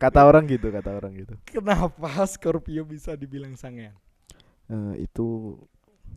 Kata 0.00 0.24
orang 0.24 0.48
gitu, 0.48 0.72
kata 0.72 0.96
orang 0.96 1.12
gitu. 1.14 1.34
Kenapa 1.46 2.10
Scorpio 2.26 2.82
bisa 2.82 3.14
dibilang 3.14 3.54
sangean? 3.54 3.94
Eh, 4.66 5.04
itu 5.04 5.60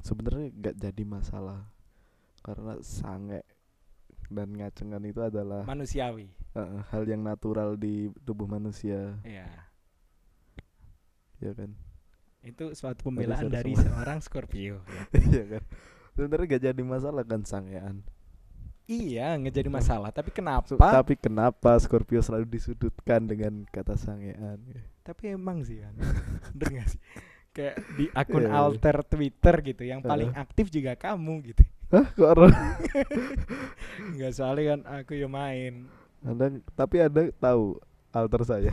sebenarnya 0.01 0.49
nggak 0.55 0.75
jadi 0.79 1.03
masalah 1.03 1.67
karena 2.41 2.79
sange 2.79 3.43
dan 4.27 4.51
ngacengan 4.51 5.01
itu 5.01 5.19
adalah 5.19 5.63
Manusiawi. 5.63 6.27
eh, 6.53 6.69
hal 6.87 7.03
yang 7.03 7.21
natural 7.21 7.73
di 7.73 8.07
tubuh 8.19 8.45
manusia, 8.45 9.15
Ya. 9.21 9.47
ya 11.37 11.51
kan? 11.53 11.71
Itu 12.41 12.71
suatu 12.73 13.03
pembelaan 13.03 13.47
dari 13.47 13.73
semua. 13.73 13.83
seorang 13.93 14.19
Scorpio. 14.19 14.81
ya. 14.83 15.01
Iya 15.13 15.43
kan? 15.49 15.63
Sebenarnya 16.11 16.45
gak 16.49 16.63
jadi 16.65 16.81
masalah 16.81 17.23
kan 17.23 17.41
sangean. 17.43 18.01
Iya, 18.87 19.35
nggak 19.35 19.51
jadi 19.53 19.67
masalah. 19.69 20.09
Tapi 20.09 20.31
kenapa? 20.31 20.63
Su- 20.65 20.79
Tapi 20.79 21.13
kenapa 21.13 21.75
Scorpio 21.77 22.23
selalu 22.23 22.47
disudutkan 22.49 23.19
dengan 23.21 23.67
kata 23.67 23.93
sangean? 23.93 24.63
Tapi 25.03 25.35
emang 25.35 25.59
sih 25.61 25.77
kan. 25.77 25.91
Bener 26.55 26.81
gak 26.81 26.89
sih? 26.89 27.01
Kayak 27.55 27.75
di 27.93 28.05
akun 28.13 28.41
Iya, 28.41 28.47
iya. 28.47 28.55
alter 28.55 28.97
Twitter 29.03 29.55
gitu, 29.65 29.83
yang 29.83 29.99
paling 29.99 30.31
Heeh. 30.31 30.39
aktif 30.39 30.69
juga 30.69 30.95
kamu 30.95 31.51
gitu. 31.51 31.67
Hah, 31.87 32.03
kok 32.11 32.27
orang? 32.27 32.51
Enggak 34.11 34.31
soalnya 34.35 34.75
kan 34.75 34.79
aku 34.91 35.15
yang 35.15 35.31
main. 35.31 35.87
Anda 36.19 36.59
tapi 36.75 36.99
Anda 36.99 37.31
tahu 37.39 37.79
alter 38.11 38.41
saya? 38.43 38.71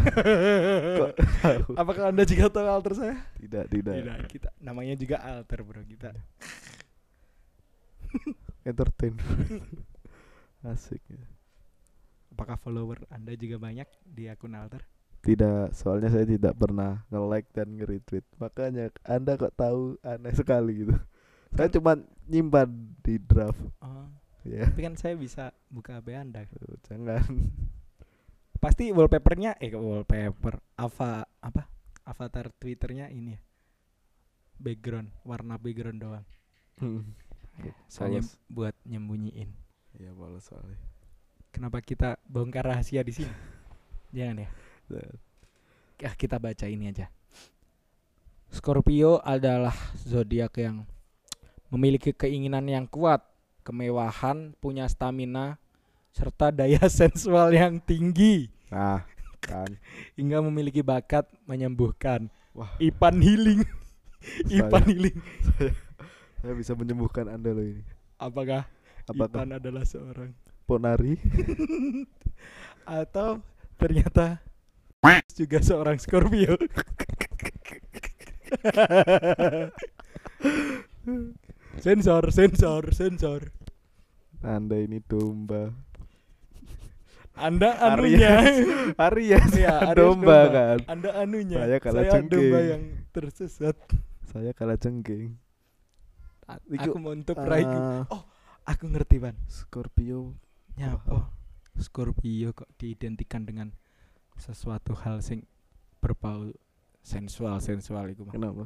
Kok 0.99 1.13
tahu? 1.45 1.65
Apakah 1.79 2.11
Anda 2.11 2.27
juga 2.27 2.51
tahu 2.51 2.67
alter 2.67 2.95
saya? 2.97 3.17
Tidak, 3.39 3.71
tidak. 3.71 3.95
Tidak, 4.01 4.19
kita 4.27 4.49
namanya 4.59 4.99
juga 4.99 5.23
alter, 5.23 5.63
Bro. 5.63 5.87
Kita 5.87 6.11
Entertain. 8.69 9.15
Asik. 10.65 11.03
ya. 11.07 11.21
apakah 12.33 12.57
follower 12.59 13.05
Anda 13.13 13.37
juga 13.37 13.61
banyak 13.61 13.87
di 14.03 14.27
akun 14.27 14.57
alter? 14.57 14.83
Tidak, 15.23 15.71
soalnya 15.77 16.11
saya 16.11 16.27
tidak 16.27 16.57
pernah 16.57 17.05
nge-like 17.13 17.53
dan 17.53 17.79
nge-retweet. 17.79 18.27
Makanya 18.41 18.91
Anda 19.07 19.39
kok 19.39 19.55
tahu 19.55 20.01
aneh 20.03 20.35
sekali 20.35 20.85
gitu. 20.85 20.97
Saya 21.55 21.69
cuma 21.71 21.93
nyimpan 22.27 22.69
di 23.01 23.15
draft. 23.19 23.61
Oh, 23.81 24.11
Ya, 24.45 24.69
tapi 24.69 24.85
kan 24.85 24.93
saya 24.93 25.17
bisa 25.17 25.57
buka 25.73 25.97
HP 25.97 26.13
Anda. 26.13 26.45
tuh, 26.45 26.77
jangan. 26.85 27.25
Pasti 28.63 28.93
wallpapernya 28.93 29.57
eh 29.57 29.73
wallpaper 29.73 30.61
apa 30.77 31.25
apa? 31.41 31.65
Avatar 32.05 32.53
Twitternya 32.53 33.09
ini 33.09 33.37
ya. 33.37 33.41
Background, 34.61 35.09
warna 35.25 35.57
background 35.57 35.99
doang. 36.05 36.27
Ya, 37.57 37.73
soalnya 37.89 38.21
Polos. 38.21 38.37
buat 38.53 38.75
nyembunyiin. 38.85 39.49
Iya, 39.97 40.13
bolos 40.13 40.45
soalnya. 40.45 40.77
Kenapa 41.49 41.81
kita 41.81 42.21
bongkar 42.29 42.69
rahasia 42.69 43.01
di 43.01 43.17
sini? 43.17 43.33
Jangan 44.17 44.45
ya. 44.45 44.49
Ya, 45.97 46.11
kita 46.21 46.37
baca 46.37 46.69
ini 46.69 46.93
aja. 46.93 47.09
Scorpio 48.53 49.25
adalah 49.25 49.73
zodiak 50.05 50.53
yang 50.61 50.85
memiliki 51.75 52.15
keinginan 52.15 52.63
yang 52.65 52.87
kuat, 52.87 53.19
kemewahan, 53.67 54.55
punya 54.63 54.87
stamina, 54.87 55.59
serta 56.15 56.55
daya 56.55 56.87
sensual 57.03 57.51
yang 57.51 57.83
tinggi 57.83 58.47
Nah, 58.71 59.03
kan. 59.45 59.67
hingga 60.15 60.39
memiliki 60.39 60.81
bakat 60.81 61.27
menyembuhkan. 61.45 62.31
Wah. 62.55 62.71
Ipan 62.79 63.19
healing. 63.19 63.67
Saya- 64.47 64.71
Ipan 64.71 64.83
healing. 64.87 65.19
Saya 66.39 66.55
bisa 66.55 66.73
menyembuhkan 66.73 67.27
Anda 67.27 67.51
loh 67.51 67.67
ini. 67.67 67.83
Apakah, 68.17 68.65
Apakah 69.05 69.43
Ipan 69.43 69.59
adalah 69.59 69.83
seorang 69.83 70.31
Ponari? 70.65 71.19
atau 72.85 73.41
ternyata 73.77 74.41
juga 75.35 75.61
seorang 75.61 76.01
Scorpio? 76.01 76.57
Sensor, 81.81 82.23
sensor, 82.31 82.83
sensor. 82.95 83.41
Anda 84.45 84.77
ini 84.85 85.01
domba. 85.01 85.73
Anda 87.35 87.75
anunya. 87.83 88.31
Aries. 88.95 89.51
Iya, 89.59 89.91
Aries 89.91 89.97
domba, 89.99 90.39
kan. 90.53 90.79
Anda 90.87 91.11
anunya. 91.19 91.59
Saya 91.65 91.79
kalah 91.83 92.05
domba 92.23 92.31
jengking. 92.31 92.71
yang 92.71 92.83
tersesat. 93.11 93.77
Saya 94.31 94.51
kalah 94.55 94.79
jengking. 94.79 95.35
Aku 96.79 97.01
mau 97.01 97.17
untuk 97.17 97.35
Ah, 97.41 97.49
raiku. 97.49 97.79
Aku 98.65 98.85
ngerti, 98.89 99.17
Ban. 99.19 99.37
Scorpio 99.49 100.37
Nyapa? 100.77 101.33
Scorpio 101.75 102.53
kok 102.53 102.71
diidentikan 102.79 103.43
dengan 103.47 103.73
sesuatu 104.39 104.95
hal 104.99 105.23
sing 105.23 105.47
berbau 105.99 106.51
sensual 107.01 107.63
sensual 107.63 108.11
itu 108.11 108.27
mah. 108.27 108.35
kenapa? 108.35 108.65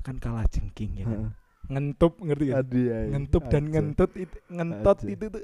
kan 0.00 0.16
kalah 0.20 0.44
jengking 0.48 1.00
ya 1.00 1.04
kan? 1.04 1.32
Ngentup 1.64 2.20
ngerti 2.20 2.44
ya 2.50 2.60
Adi, 2.60 2.82
ay. 2.88 3.06
ngentup 3.10 3.42
dan 3.48 3.64
ngentut 3.68 4.12
itu 4.14 4.36
ngentot 4.48 4.98
Aja. 5.00 5.08
itu 5.08 5.24
tuh 5.32 5.42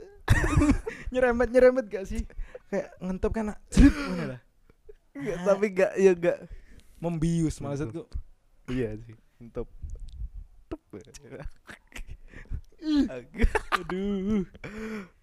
nyerempet 1.13 1.49
nyerempet 1.49 1.85
gak 1.89 2.05
sih 2.05 2.23
kayak 2.69 2.93
ngentup 3.01 3.33
kan 3.33 3.57
jrip 3.73 3.95
ngono 3.95 4.37
lah 4.37 4.41
Enggak, 5.11 5.37
tapi 5.43 5.67
enggak 5.69 5.93
ya 5.99 6.11
enggak. 6.15 6.39
membius 6.99 7.59
maksudku 7.59 8.07
Iya 8.71 8.95
sih. 9.03 9.19
Ngentop. 9.43 9.67
Tup. 10.71 10.79
aduh 13.75 14.47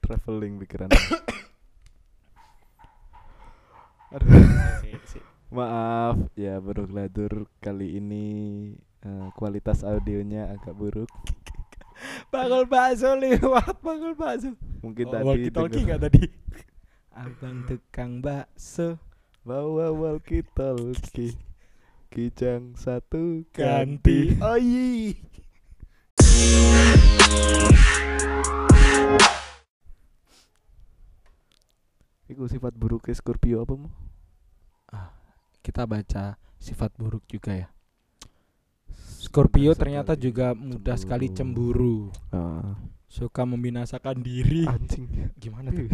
Traveling 0.03 0.59
pikiran. 0.61 0.91
Aduh. 4.11 4.43
Maaf 5.47 6.19
ya 6.35 6.59
Gladur 6.59 7.47
kali 7.63 8.03
ini 8.03 8.25
eh, 9.03 9.27
kualitas 9.35 9.83
audionya 9.83 10.53
agak 10.53 10.73
buruk. 10.73 11.11
bakal 12.33 12.63
bakso 12.69 13.17
lewat 13.17 13.77
bakal 13.81 14.13
bakso. 14.13 14.53
Mungkin 14.85 15.05
oh, 15.09 15.11
tadi 15.11 15.25
walkie 15.25 15.51
talkie 15.51 15.73
denger- 15.73 15.87
nggak 15.89 16.01
tadi? 16.07 16.23
Abang 17.25 17.57
tukang 17.65 18.13
bakso. 18.21 19.01
Bawa 19.41 19.91
walkie 19.95 20.45
talkie 20.55 21.35
kijang 22.13 22.77
satu 22.79 23.43
ganti. 23.53 24.37
Oh 24.39 24.57
iya 24.57 25.15
Iku 32.27 32.43
sifat 32.51 32.75
buruk 32.75 33.07
Scorpio 33.15 33.63
apa 33.63 33.73
mu? 33.79 33.87
kita 35.67 35.83
baca 35.83 36.39
sifat 36.63 36.95
buruk 36.95 37.27
juga 37.27 37.51
ya 37.51 37.67
Scorpio 39.27 39.71
ternyata 39.73 40.15
juga 40.15 40.51
mudah 40.51 40.95
sekali 40.95 41.27
cemburu 41.29 42.07
Ah, 42.29 42.79
suka 43.05 43.43
membinasakan 43.43 44.19
diri 44.19 44.63
anjing. 44.65 45.11
gimana 45.35 45.69
tuh 45.69 45.91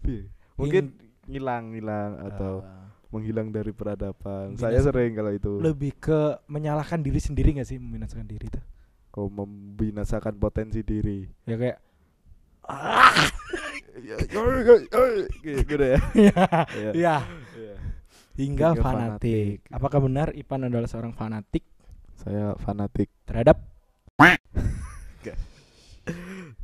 Piye? 0.00 0.30
Mungkin 0.54 0.94
ngilang-ngilang 1.24 2.22
atau 2.24 2.62
Eh, 2.62 2.86
menghilang 3.10 3.48
dari 3.48 3.70
peradaban. 3.70 4.52
Membinasakan- 4.52 4.60
Saya 4.60 4.80
sering 4.80 5.10
kalau 5.12 5.32
itu. 5.32 5.52
lebih 5.58 5.92
ke 5.96 6.18
menyalahkan 6.46 6.98
diri 6.98 7.18
sendiri 7.18 7.54
gak 7.54 7.66
sih 7.66 7.76
membinasakan 7.76 8.24
diri 8.24 8.46
tuh 8.48 8.62
Kau 9.08 9.26
membinasakan 9.28 10.34
potensi 10.36 10.82
diri. 10.82 11.26
ya 11.42 11.56
kayak 11.56 11.78
Ya, 13.96 14.16
ya, 14.18 14.42
ya, 14.42 14.74
ya, 14.82 15.62
gitu 15.62 15.78
ya. 15.78 15.98
ya 16.12 16.34
Iya. 16.74 16.86
ya 16.90 17.16
Iya. 17.54 17.74
hingga 18.34 18.68
Hingga 18.68 18.68
fanatik. 18.76 19.58
fanatik. 19.62 19.70
apakah 19.70 20.00
benar 20.00 20.28
Ipan 20.32 20.66
adalah 20.66 20.86
seorang 20.86 21.12
fanatik 21.12 21.62
Saya 22.24 22.56
fanatik. 22.56 23.12
terhadap? 23.28 23.60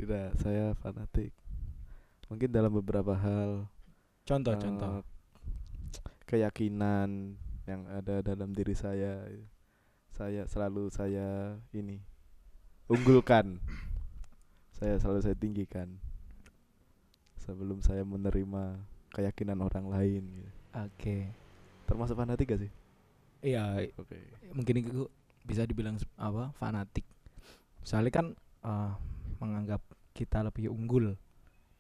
Tidak, 0.01 0.29
saya 0.41 0.73
fanatik. 0.81 1.37
Mungkin 2.33 2.49
dalam 2.49 2.73
beberapa 2.73 3.13
hal 3.13 3.69
contoh 4.25 4.57
eh, 4.57 4.61
contoh. 4.61 5.05
keyakinan 6.25 7.37
yang 7.69 7.85
ada 7.93 8.25
dalam 8.25 8.57
diri 8.57 8.73
saya 8.73 9.29
saya 10.17 10.49
selalu 10.49 10.89
saya 10.89 11.61
ini 11.77 12.01
unggulkan. 12.89 13.61
Saya 14.81 14.97
selalu 14.97 15.21
saya 15.21 15.37
tinggikan 15.37 16.01
sebelum 17.37 17.85
saya 17.85 18.01
menerima 18.01 18.81
keyakinan 19.13 19.61
orang 19.61 19.93
lain 19.93 20.23
gitu. 20.41 20.51
oke. 20.73 21.17
Termasuk 21.85 22.17
fanatik 22.17 22.57
gak 22.57 22.65
sih? 22.65 22.73
Iya 23.45 23.85
oke. 24.01 24.17
mungkin 24.57 24.75
itu 24.81 25.05
bisa 25.45 25.65
dibilang 25.65 25.97
apa 26.21 26.53
fanatik. 26.57 27.05
Soalnya 27.83 28.13
kan 28.13 28.27
eh, 28.65 28.93
menganggap 29.41 29.81
kita 30.13 30.45
lebih 30.45 30.69
unggul 30.69 31.17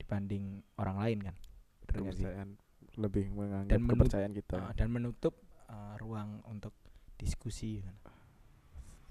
dibanding 0.00 0.64
orang 0.80 0.96
lain 0.96 1.18
kan 1.28 1.36
kepercayaan 1.84 2.48
lebih 2.98 3.30
menganggap 3.30 3.70
Dan 3.76 3.82
kepercayaan 3.86 4.32
kita. 4.34 4.56
Eh, 4.58 4.74
dan 4.78 4.88
menutup 4.90 5.34
eh, 5.68 5.94
ruang 6.00 6.42
untuk 6.48 6.74
diskusi 7.20 7.84
kan. 7.84 7.96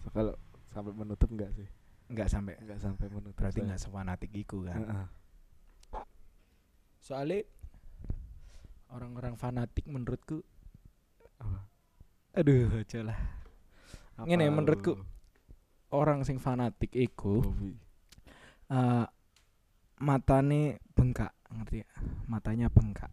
Kalau 0.09 0.33
sampai 0.73 0.93
menutup 0.95 1.29
enggak 1.29 1.51
sih? 1.53 1.67
Nggak 2.09 2.29
sampai. 2.31 2.55
Enggak 2.57 2.79
sampai 2.81 3.05
menutup 3.11 3.37
berarti 3.37 3.61
saya. 3.61 3.67
nggak 3.69 3.81
sefanatik 3.81 4.31
itu 4.33 4.65
kan. 4.65 4.81
Heeh. 4.81 5.07
soalnya 6.99 7.41
orang-orang 8.91 9.33
fanatik 9.39 9.87
menurutku 9.87 10.43
Apa? 11.39 11.63
aduh 12.35 12.69
aja 12.75 13.01
lah 13.01 13.17
Ngene, 14.25 14.49
menurutku 14.49 14.97
orang 15.91 16.21
sing 16.23 16.37
fanatik 16.37 16.91
iku 16.91 17.41
eh 18.69 19.05
matane 19.99 20.77
bengkak 20.93 21.33
ngerti 21.49 21.81
ya? 21.81 21.87
Matanya 22.27 22.67
bengkak. 22.69 23.09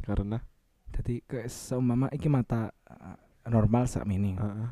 Karena? 0.00 0.40
Jadi 0.90 1.22
kayak 1.22 1.48
seumpama 1.48 2.08
iki 2.10 2.26
mata 2.26 2.72
eh, 2.88 3.16
normal 3.48 3.86
sak 3.86 4.04
mini. 4.04 4.36
Heeh. 4.36 4.70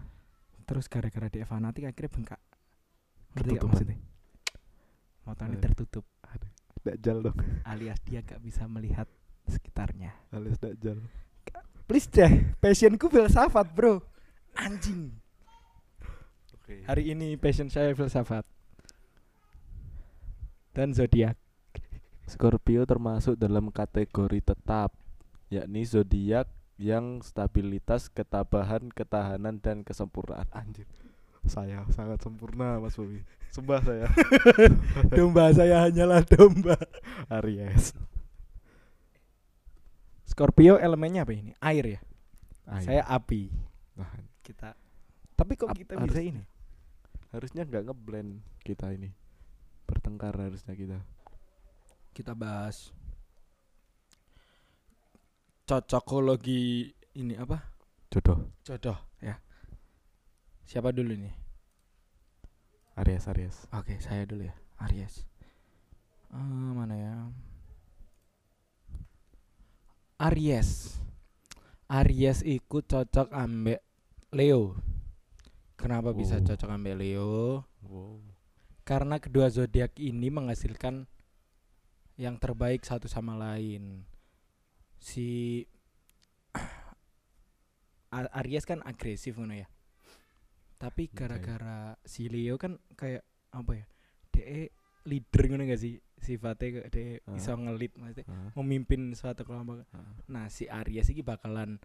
terus 0.68 0.84
gara-gara 0.84 1.32
dia 1.32 1.48
fanatik 1.48 1.88
akhirnya 1.88 2.12
bengkak. 2.12 2.40
Ngerti 3.32 3.50
gak 3.56 3.64
maksudnya? 3.64 3.96
Matanya 5.24 5.56
Eh. 5.56 5.62
tertutup. 5.64 6.04
Dajjal 6.84 7.24
dong. 7.24 7.36
Alias 7.64 8.00
dia 8.04 8.20
gak 8.20 8.36
bisa 8.40 8.68
melihat 8.68 9.08
sekitarnya. 9.48 10.12
Alias 10.28 10.60
Dajjal. 10.60 11.00
Please 11.88 12.04
deh 12.08 12.52
passionku 12.60 13.08
filsafat 13.08 13.72
bro. 13.72 14.04
Anjing 14.60 15.08
Hari 16.68 17.16
ini 17.16 17.40
passion 17.40 17.72
saya 17.72 17.96
filsafat 17.96 18.44
dan 20.70 20.92
zodiak 20.92 21.34
Scorpio 22.28 22.84
termasuk 22.84 23.40
dalam 23.40 23.72
kategori 23.72 24.44
tetap, 24.44 24.92
yakni 25.48 25.80
zodiak 25.82 26.44
yang 26.76 27.24
stabilitas, 27.24 28.12
ketabahan, 28.12 28.92
ketahanan 28.92 29.56
dan 29.56 29.80
kesempurnaan. 29.80 30.44
Anjir. 30.52 30.84
Saya 31.48 31.88
sangat 31.88 32.20
sempurna, 32.20 32.76
Mas 32.76 33.00
Bobi. 33.00 33.24
Sembah 33.48 33.80
saya. 33.80 34.12
domba 35.16 35.48
saya 35.56 35.88
hanyalah 35.88 36.20
domba 36.20 36.76
Aries. 37.32 37.96
Scorpio 40.28 40.76
elemennya 40.76 41.24
apa 41.24 41.32
ini 41.32 41.56
air 41.58 41.98
ya 41.98 42.00
Ayo. 42.68 42.84
saya 42.84 43.02
api 43.08 43.48
Nah, 43.96 44.06
kita 44.44 44.76
tapi 45.34 45.56
kok 45.56 45.72
Ap- 45.72 45.78
kita 45.80 45.96
bisa 45.98 46.20
harus- 46.20 46.28
ini 46.30 46.42
harusnya 47.30 47.62
nggak 47.64 47.84
ngeblend 47.90 48.40
kita 48.64 48.92
ini. 48.92 49.12
Bertengkar 49.88 50.36
harusnya 50.36 50.72
kita. 50.74 51.00
kita 52.10 52.34
bahas 52.34 52.90
cocokologi 55.70 56.90
ini 57.14 57.38
apa 57.38 57.62
Jodoh. 58.10 58.50
jodoh 58.66 58.98
ya 59.22 59.38
siapa 60.66 60.90
dulu 60.90 61.14
nih 61.14 61.30
Aries, 62.98 63.30
Aries. 63.30 63.56
oke 63.70 64.02
saya 64.02 64.26
dulu 64.26 64.50
ya 64.50 64.54
Aries 64.82 65.22
Eh, 66.28 66.70
mana 66.74 66.96
ya 66.98 67.14
Aries 70.18 70.98
Aries 71.86 72.42
ikut 72.42 72.84
cocok 72.84 73.30
ambek 73.30 73.78
Leo 74.34 74.74
kenapa 75.78 76.10
bisa 76.10 76.36
Oh. 76.36 76.44
cocok 76.44 76.68
ambek 76.68 76.98
Leo 76.98 77.62
Wow. 77.80 78.18
karena 78.82 79.16
kedua 79.16 79.46
zodiak 79.46 79.94
ini 79.96 80.28
menghasilkan 80.28 81.06
yang 82.16 82.34
terbaik 82.36 82.82
satu 82.82 83.06
sama 83.06 83.32
lain. 83.32 84.02
Si 84.98 85.62
A- 88.10 88.32
Aries 88.34 88.64
kan 88.64 88.80
agresif 88.82 89.36
ngono 89.36 89.54
ya. 89.54 89.68
Tapi 90.76 91.06
gara-gara 91.08 91.94
si 92.02 92.26
Leo 92.26 92.56
kan 92.56 92.78
kayak 92.94 93.22
apa 93.50 93.72
ya? 93.74 93.86
DE 94.30 94.60
leader 95.04 95.42
ngono 95.46 95.62
gak 95.64 95.78
sih? 95.78 95.94
Sifatnya 96.18 96.82
kayak 96.82 96.88
DE 96.90 97.06
Ah. 97.22 97.34
bisa 97.34 97.54
ngelit 97.54 97.94
maksudnya 97.94 98.26
Ah, 98.26 98.50
memimpin 98.56 99.14
suatu 99.14 99.44
kelompok. 99.44 99.86
ah. 99.92 100.02
Nah, 100.26 100.48
si 100.48 100.66
Aries 100.66 101.06
ini 101.08 101.22
bakalan 101.22 101.78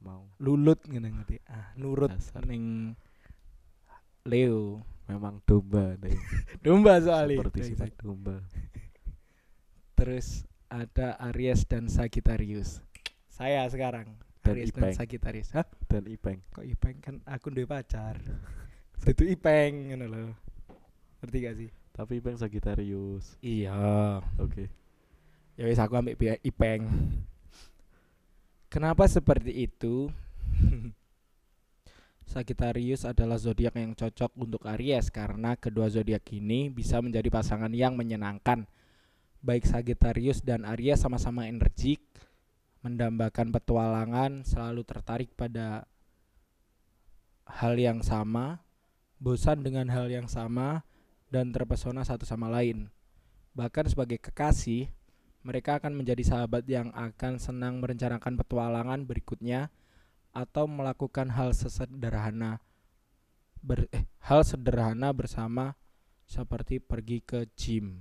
mau 0.00 0.24
lulut 0.40 0.80
ngene 0.82 1.12
ngerti 1.12 1.44
ah 1.46 1.76
nurut 1.76 2.08
Dasar. 2.10 2.42
ning 2.42 2.96
Leo. 4.24 4.82
Memang 5.10 5.42
domba 5.42 5.98
domba 6.64 7.02
soalnya. 7.02 7.42
Seperti 7.42 7.60
sifat 7.74 7.90
domba. 7.98 8.38
Terus 9.98 10.46
ada 10.70 11.18
Aries 11.30 11.66
dan 11.66 11.90
Sagittarius. 11.90 12.78
Saya 13.26 13.66
sekarang 13.66 14.14
Dan 14.40 14.54
Aries 14.56 14.70
Ipeng. 14.70 14.82
dan 14.86 14.92
Sagittarius. 14.94 15.48
Hah? 15.52 15.66
dan 15.90 16.06
ipeng. 16.06 16.38
Kok 16.54 16.64
Ipeng? 16.64 16.96
Kan 17.02 17.14
aku 17.26 17.50
duwe 17.50 17.66
pacar. 17.66 18.16
Itu 19.10 19.26
Ipeng 19.26 19.90
ngono 19.90 20.06
lho. 20.06 20.24
Ngerti 21.20 21.36
gak 21.42 21.56
sih? 21.58 21.70
Tapi 21.90 22.16
ipeng 22.16 22.38
Sagittarius. 22.38 23.36
Iya. 23.42 24.22
Oke. 24.38 24.70
Ya 25.58 25.68
wis 25.68 25.76
aku 25.76 25.98
ambil 25.98 26.16
Ipeng. 26.40 26.86
Kenapa 28.70 29.04
seperti 29.04 29.66
itu 29.66 30.06
Sagittarius 32.30 33.02
adalah 33.02 33.42
zodiak 33.42 33.74
yang 33.74 33.90
cocok 33.90 34.38
untuk 34.38 34.62
Aries 34.62 35.10
karena 35.10 35.58
kedua 35.58 35.90
zodiak 35.90 36.22
ini 36.30 36.70
bisa 36.70 37.02
menjadi 37.02 37.26
pasangan 37.26 37.74
yang 37.74 37.98
menyenangkan. 37.98 38.70
Baik 39.42 39.66
Sagittarius 39.66 40.38
dan 40.38 40.62
Aries 40.62 41.02
sama-sama 41.02 41.50
energik, 41.50 41.98
mendambakan 42.86 43.50
petualangan, 43.50 44.46
selalu 44.46 44.86
tertarik 44.86 45.34
pada 45.34 45.90
hal 47.50 47.74
yang 47.74 47.98
sama, 47.98 48.62
bosan 49.18 49.66
dengan 49.66 49.90
hal 49.90 50.06
yang 50.06 50.30
sama, 50.30 50.86
dan 51.34 51.50
terpesona 51.50 52.06
satu 52.06 52.22
sama 52.22 52.46
lain. 52.46 52.94
Bahkan 53.58 53.90
sebagai 53.90 54.22
kekasih, 54.22 54.86
mereka 55.42 55.82
akan 55.82 55.98
menjadi 55.98 56.22
sahabat 56.22 56.62
yang 56.70 56.94
akan 56.94 57.42
senang 57.42 57.82
merencanakan 57.82 58.38
petualangan 58.38 59.02
berikutnya 59.02 59.66
atau 60.30 60.70
melakukan 60.70 61.30
hal 61.34 61.50
sesederhana 61.54 62.62
ber, 63.60 63.86
eh, 63.92 64.08
hal 64.24 64.42
sederhana 64.42 65.12
bersama 65.12 65.76
seperti 66.24 66.80
pergi 66.80 67.20
ke 67.20 67.46
gym. 67.54 68.00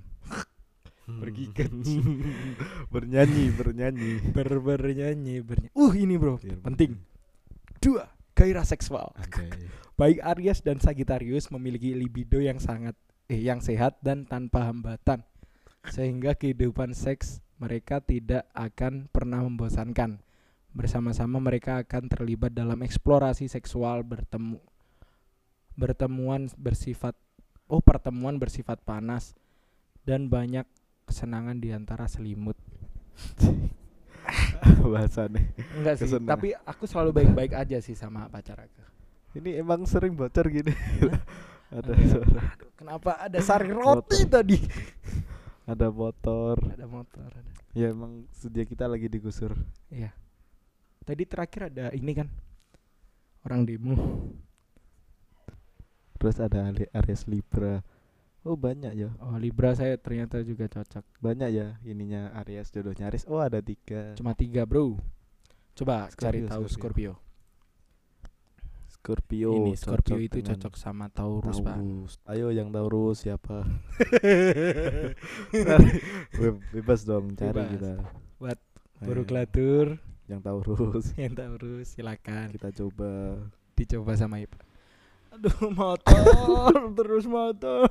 Pergi 1.10 1.50
ke 1.50 1.66
bernyanyi 2.94 3.50
bernyanyi 3.50 4.30
Ber 4.30 4.62
bernyanyi 4.62 5.42
bernyanyi. 5.42 5.74
Uh 5.74 5.90
ini 5.98 6.22
bro, 6.22 6.38
Biar 6.38 6.62
penting. 6.62 7.02
Dua, 7.82 8.06
gairah 8.38 8.62
seksual. 8.62 9.10
Anjay. 9.18 9.50
Baik 10.00 10.22
Aries 10.22 10.62
dan 10.62 10.78
Sagittarius 10.78 11.50
memiliki 11.50 11.98
libido 11.98 12.38
yang 12.38 12.62
sangat 12.62 12.94
eh 13.26 13.42
yang 13.42 13.58
sehat 13.60 13.98
dan 14.06 14.30
tanpa 14.30 14.70
hambatan. 14.70 15.26
Sehingga 15.90 16.38
kehidupan 16.38 16.94
seks 16.94 17.42
mereka 17.58 18.06
tidak 18.06 18.46
akan 18.54 19.10
pernah 19.10 19.42
membosankan. 19.42 20.22
Bersama-sama 20.70 21.42
mereka 21.42 21.82
akan 21.82 22.08
terlibat 22.08 22.54
dalam 22.54 22.80
eksplorasi 22.80 23.46
seksual 23.46 24.02
bertemu 24.02 24.62
bertemuan 25.74 26.52
bersifat 26.56 27.16
oh 27.66 27.80
pertemuan 27.80 28.36
bersifat 28.36 28.84
panas 28.84 29.32
dan 30.04 30.28
banyak 30.28 30.68
kesenangan 31.06 31.56
di 31.56 31.72
antara 31.72 32.04
selimut. 32.06 32.60
bahasannya 34.86 35.42
Enggak 35.74 35.96
sih, 35.98 36.06
Kesenangan. 36.06 36.30
tapi 36.30 36.48
aku 36.54 36.84
selalu 36.86 37.10
baik-baik 37.14 37.54
aja 37.54 37.78
sih 37.80 37.94
sama 37.94 38.28
pacar 38.28 38.60
aku. 38.60 38.84
ini 39.36 39.58
emang 39.58 39.84
sering 39.84 40.14
bocor 40.14 40.48
gini 40.48 40.70
ada 41.74 41.92
Ada- 41.92 42.06
suara 42.06 42.42
Aduh, 42.50 42.72
kenapa 42.76 43.12
ada 43.18 43.38
sari 43.40 43.70
roti 43.70 44.20
tadi? 44.26 44.58
ada 45.66 45.88
motor 45.90 46.58
Ada 46.68 46.86
motor, 46.86 47.30
ada. 47.32 47.52
ya 47.72 47.90
emang 47.90 48.26
sedia 48.32 48.64
kita 48.64 48.86
lagi 48.86 49.06
digusur 49.06 49.54
Iya. 49.90 50.14
Tadi 51.10 51.24
terakhir 51.26 51.62
ada 51.68 51.90
ini 51.92 52.14
kan 52.14 52.30
orang 53.42 53.66
demo. 53.66 53.96
terus 56.20 56.38
ada 56.38 56.70
Aries 56.70 57.26
Libra 57.26 57.80
oh 58.44 58.54
banyak 58.54 58.92
ya 58.94 59.10
Oh 59.20 59.40
Libra 59.40 59.72
saya 59.72 59.96
ternyata 59.96 60.44
juga 60.44 60.68
cocok. 60.68 61.02
banyak 61.18 61.50
ya 61.50 61.68
ininya 61.82 62.30
Aries 62.38 62.70
jodohnya 62.70 63.08
Aries 63.08 63.24
oh 63.26 63.40
ada 63.40 63.58
tiga 63.60 64.14
Cuma 64.14 64.36
tiga 64.36 64.64
bro. 64.64 65.00
Coba 65.74 66.12
cari 66.12 66.44
Scorpio, 66.44 66.52
tahu 66.52 66.64
Scorpio. 66.68 67.14
Scorpio. 68.92 69.50
Ini 69.56 69.74
Scorpio 69.74 70.14
cocok 70.14 70.28
itu 70.28 70.40
cocok 70.44 70.74
sama 70.76 71.08
Taurus, 71.08 71.58
Pak. 71.58 71.80
Taurus. 71.80 72.14
ayo 72.28 72.52
yang 72.52 72.68
Taurus 72.68 73.24
siapa 73.24 73.64
Be- 76.36 76.60
bebas 76.72 77.02
dong 77.04 77.32
cari 77.34 77.56
Bebas. 77.56 77.72
kita 77.72 77.94
Buat 78.38 78.60
Ayo, 79.00 79.08
Baru 79.08 79.22
Gladur 79.24 79.88
yang 80.30 80.46
Taurus 80.46 81.10
yang 81.22 81.34
Taurus 81.34 81.98
silakan. 81.98 82.54
Kita 82.54 82.70
coba. 82.70 83.42
Dicoba 83.74 84.14
sama 84.14 84.38
Ipa. 84.38 84.62
Aduh 85.34 85.74
motor. 85.74 86.70
Terus 86.98 87.26
motor. 87.26 87.90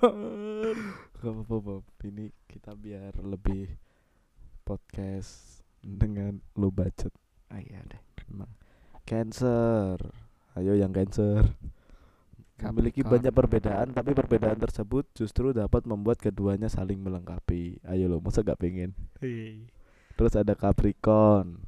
Gak 1.18 1.33
apa-apa 1.35 1.57
Bob. 1.59 1.85
Ini 2.07 2.31
kita 2.46 2.79
biar 2.79 3.18
lebih 3.18 3.74
Podcast 4.62 5.62
Dengan 5.83 6.38
low 6.55 6.70
budget. 6.70 7.11
Ah 7.51 7.59
iya 7.59 7.83
deh. 7.83 8.03
Emang. 8.31 8.51
Cancer. 9.03 9.98
Ayo 10.55 10.79
yang 10.79 10.94
cancer. 10.94 11.42
Memiliki 12.59 13.07
banyak 13.07 13.31
perbedaan 13.31 13.94
Tapi 13.94 14.18
perbedaan 14.18 14.59
tersebut 14.59 15.07
justru 15.14 15.55
dapat 15.55 15.87
membuat 15.87 16.18
keduanya 16.22 16.66
saling 16.66 16.98
melengkapi. 17.03 17.83
Ayo 17.87 18.11
lo 18.11 18.22
masa 18.22 18.46
gak 18.46 18.59
pengen. 18.62 18.94
Terus 20.18 20.35
ada 20.35 20.59
Capricorn 20.59 21.67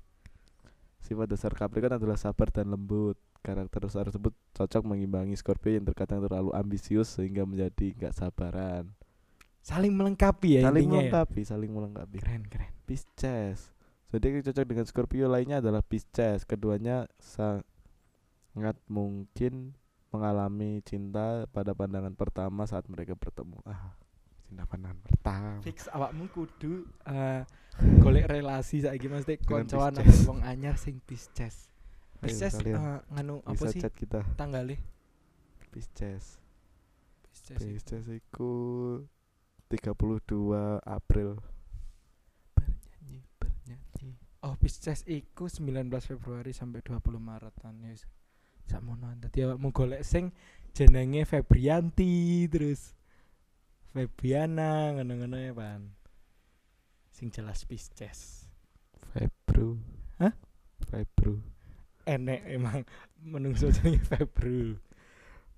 Sifat 1.01 1.27
dasar 1.33 1.53
Capricorn 1.57 1.97
adalah 1.97 2.21
sabar 2.21 2.53
dan 2.53 2.71
lembut 2.71 3.17
Karakter 3.41 3.89
tersebut 3.89 4.37
cocok 4.53 4.83
mengimbangi 4.85 5.33
Scorpio 5.33 5.73
yang 5.73 5.89
terkadang 5.89 6.21
terlalu 6.21 6.53
ambisius 6.53 7.17
sehingga 7.17 7.49
menjadi 7.49 7.97
gak 7.97 8.13
sabaran. 8.13 8.93
Saling 9.65 9.97
melengkapi 9.97 10.61
ya 10.61 10.69
saling 10.69 10.85
intinya 10.85 10.93
ya. 10.93 10.97
melengkapi, 11.09 11.41
saling 11.45 11.71
melengkapi. 11.73 12.17
Keren 12.21 12.45
keren. 12.49 12.73
Pisces. 12.85 13.73
Zodiak 14.13 14.33
yang 14.41 14.45
cocok 14.53 14.67
dengan 14.69 14.87
Scorpio 14.89 15.27
lainnya 15.33 15.65
adalah 15.65 15.81
Pisces. 15.81 16.45
Keduanya 16.45 17.09
sangat 17.17 18.77
mungkin 18.85 19.73
mengalami 20.11 20.83
cinta 20.85 21.49
pada 21.49 21.73
pandangan 21.73 22.13
pertama 22.13 22.69
saat 22.69 22.85
mereka 22.93 23.17
bertemu. 23.17 23.57
Ah, 23.65 23.97
cinta 24.51 24.67
pandangan 24.67 24.99
pertama. 24.99 25.63
Fix 25.63 25.87
awakmu 25.95 26.27
kudu 26.35 26.83
eh, 27.07 27.47
golek 28.03 28.27
relasi 28.27 28.83
saiki 28.83 29.07
mesti 29.07 29.39
koncoan 29.47 29.95
wong 30.27 30.43
anyar 30.43 30.75
sing 30.75 30.99
Pisces. 31.07 31.71
Pisces 32.19 32.59
kalian 32.59 32.83
eh, 32.83 32.99
nganu 33.15 33.47
apa 33.47 33.63
sih 33.71 33.79
kita 33.79 34.27
tanggalnya? 34.35 34.75
Pisces. 35.71 36.43
Pisces. 37.23 37.63
Pisces 37.63 38.05
iku 38.11 38.51
32 39.71 40.83
April. 40.83 41.39
Bernyanyi 42.59 43.23
bernyanyi. 43.39 44.19
Oh 44.43 44.59
Pisces 44.59 45.07
iku 45.07 45.47
19 45.47 45.95
Februari 46.03 46.51
sampai 46.51 46.83
20 46.83 47.23
Maretan 47.23 47.79
ya. 47.87 47.95
Sakmono 48.67 49.15
dadi 49.15 49.47
awakmu 49.47 49.71
golek 49.71 50.03
sing 50.03 50.35
jenenge 50.75 51.23
Febrianti 51.23 52.47
terus 52.51 52.99
Febiana 53.91 54.95
ngono-ngono 54.95 55.37
ya 55.39 55.51
Pan. 55.51 55.83
Sing 57.11 57.35
jelas 57.35 57.67
Pisces. 57.67 58.47
Febru. 59.11 59.83
Hah? 60.23 60.31
Febru. 60.87 61.43
Enek 62.07 62.47
emang 62.47 62.87
menungso 63.19 63.69
jenenge 63.75 64.07
Febru. 64.07 64.79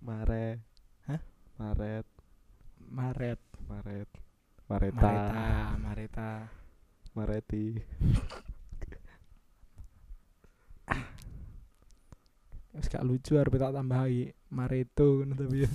Maret. 0.00 0.58
Hah? 1.06 1.20
Maret. 1.60 2.08
Maret. 2.88 3.40
Maret. 3.68 4.10
Mareta. 4.72 5.04
Mareta, 5.04 5.76
Mareta. 5.76 6.30
Mareti. 7.12 7.66
Wis 12.72 12.88
gak 12.88 13.04
lucu 13.04 13.36
arep 13.36 13.52
tak 13.60 13.76
tambahi 13.76 14.32
Mareto 14.48 15.20
ngono 15.20 15.36
tapi 15.36 15.68
ya. 15.68 15.70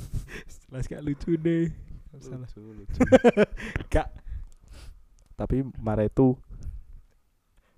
Jelas 0.66 0.90
gak 0.90 1.06
lucu 1.06 1.38
deh. 1.38 1.70
Salah. 2.22 2.50
Lucu, 2.50 2.62
lucu. 2.78 3.00
Gak 3.90 4.10
Tapi 5.38 5.62
Maretu. 5.78 6.34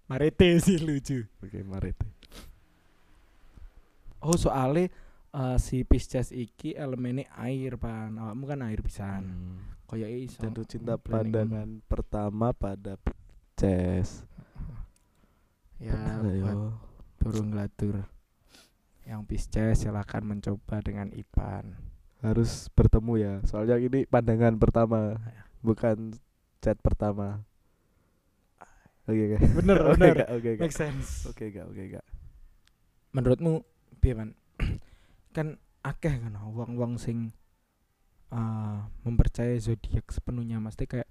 Marete 0.09 0.57
sih 0.63 0.79
lucu. 0.81 1.27
Oke, 1.43 1.61
Marete. 1.61 2.07
Oh 4.19 4.35
soalnya 4.35 4.91
eh, 5.31 5.57
si 5.59 5.83
Pisces 5.83 6.31
iki 6.35 6.75
elemennya 6.75 7.27
air 7.39 7.75
pan. 7.75 8.15
Awakmu 8.15 8.43
kan 8.47 8.59
air 8.65 8.81
pisan. 8.81 9.23
Hmm. 9.27 9.59
Kaya 9.89 10.07
iso. 10.07 10.43
Jatuh 10.43 10.65
cinta 10.69 10.95
planning 11.01 11.33
pandangan 11.33 11.69
pertama 11.87 12.53
pada 12.53 12.95
Pisces. 12.99 14.23
Ya 15.79 15.95
burung 17.19 17.51
gladur. 17.55 18.03
Yang 19.07 19.21
Pisces 19.25 19.87
silahkan 19.87 20.21
mencoba 20.21 20.83
dengan 20.83 21.09
Ipan. 21.11 21.88
Harus 22.19 22.67
bertemu 22.75 23.13
ya. 23.15 23.33
Soalnya 23.47 23.79
ini 23.79 24.03
pandangan 24.03 24.59
pertama, 24.59 25.15
bukan 25.63 26.15
chat 26.59 26.75
pertama. 26.83 27.43
Oke, 29.09 29.35
oke. 29.35 29.37
Bener, 29.63 29.77
Oke, 29.89 29.93
bener. 29.97 30.15
Oke, 30.29 30.49
Kak. 30.59 30.63
Make 30.67 30.75
sense. 30.75 31.25
Oke, 31.25 31.49
Kak. 31.49 31.65
Oke, 31.71 31.83
Kak. 31.97 32.05
menurutmu 33.09 33.65
piye 33.97 34.13
kan 35.35 35.57
akeh 35.81 36.13
kan 36.21 36.37
wong-wong 36.37 37.01
sing 37.01 37.33
uh, 38.29 38.85
mempercayai 39.01 39.57
zodiak 39.57 40.05
sepenuhnya 40.13 40.61
mesti 40.61 40.85
kayak 40.85 41.09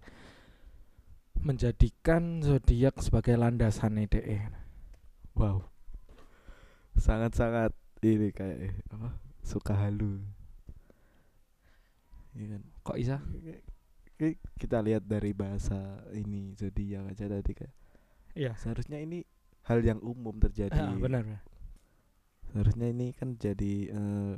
menjadikan 1.38 2.42
zodiak 2.42 2.98
sebagai 3.02 3.38
landasan 3.38 3.98
DE 4.06 4.38
Wow. 5.38 5.70
Sangat-sangat 6.98 7.70
ini 8.02 8.34
kayak 8.34 8.82
apa? 8.90 9.14
Suka 9.46 9.70
halu. 9.70 10.18
Iya 12.38 12.46
kan? 12.48 12.62
kok 12.80 12.96
isa 12.96 13.18
Ki- 14.14 14.38
Kita 14.54 14.78
lihat 14.78 15.02
dari 15.04 15.30
bahasa 15.32 15.78
ini 16.12 16.54
zodiak 16.54 17.06
aja 17.08 17.26
tadi 17.26 17.52
kayak 17.52 17.74
iya 18.32 18.54
seharusnya 18.54 18.98
ini 18.98 19.26
hal 19.62 19.78
yang 19.80 19.98
umum 20.00 20.38
terjadi. 20.38 20.72
ah, 20.72 20.94
benar. 20.94 21.42
Seharusnya 22.48 22.88
ini 22.88 23.12
kan 23.12 23.34
jadi 23.34 23.74
eh, 23.88 24.34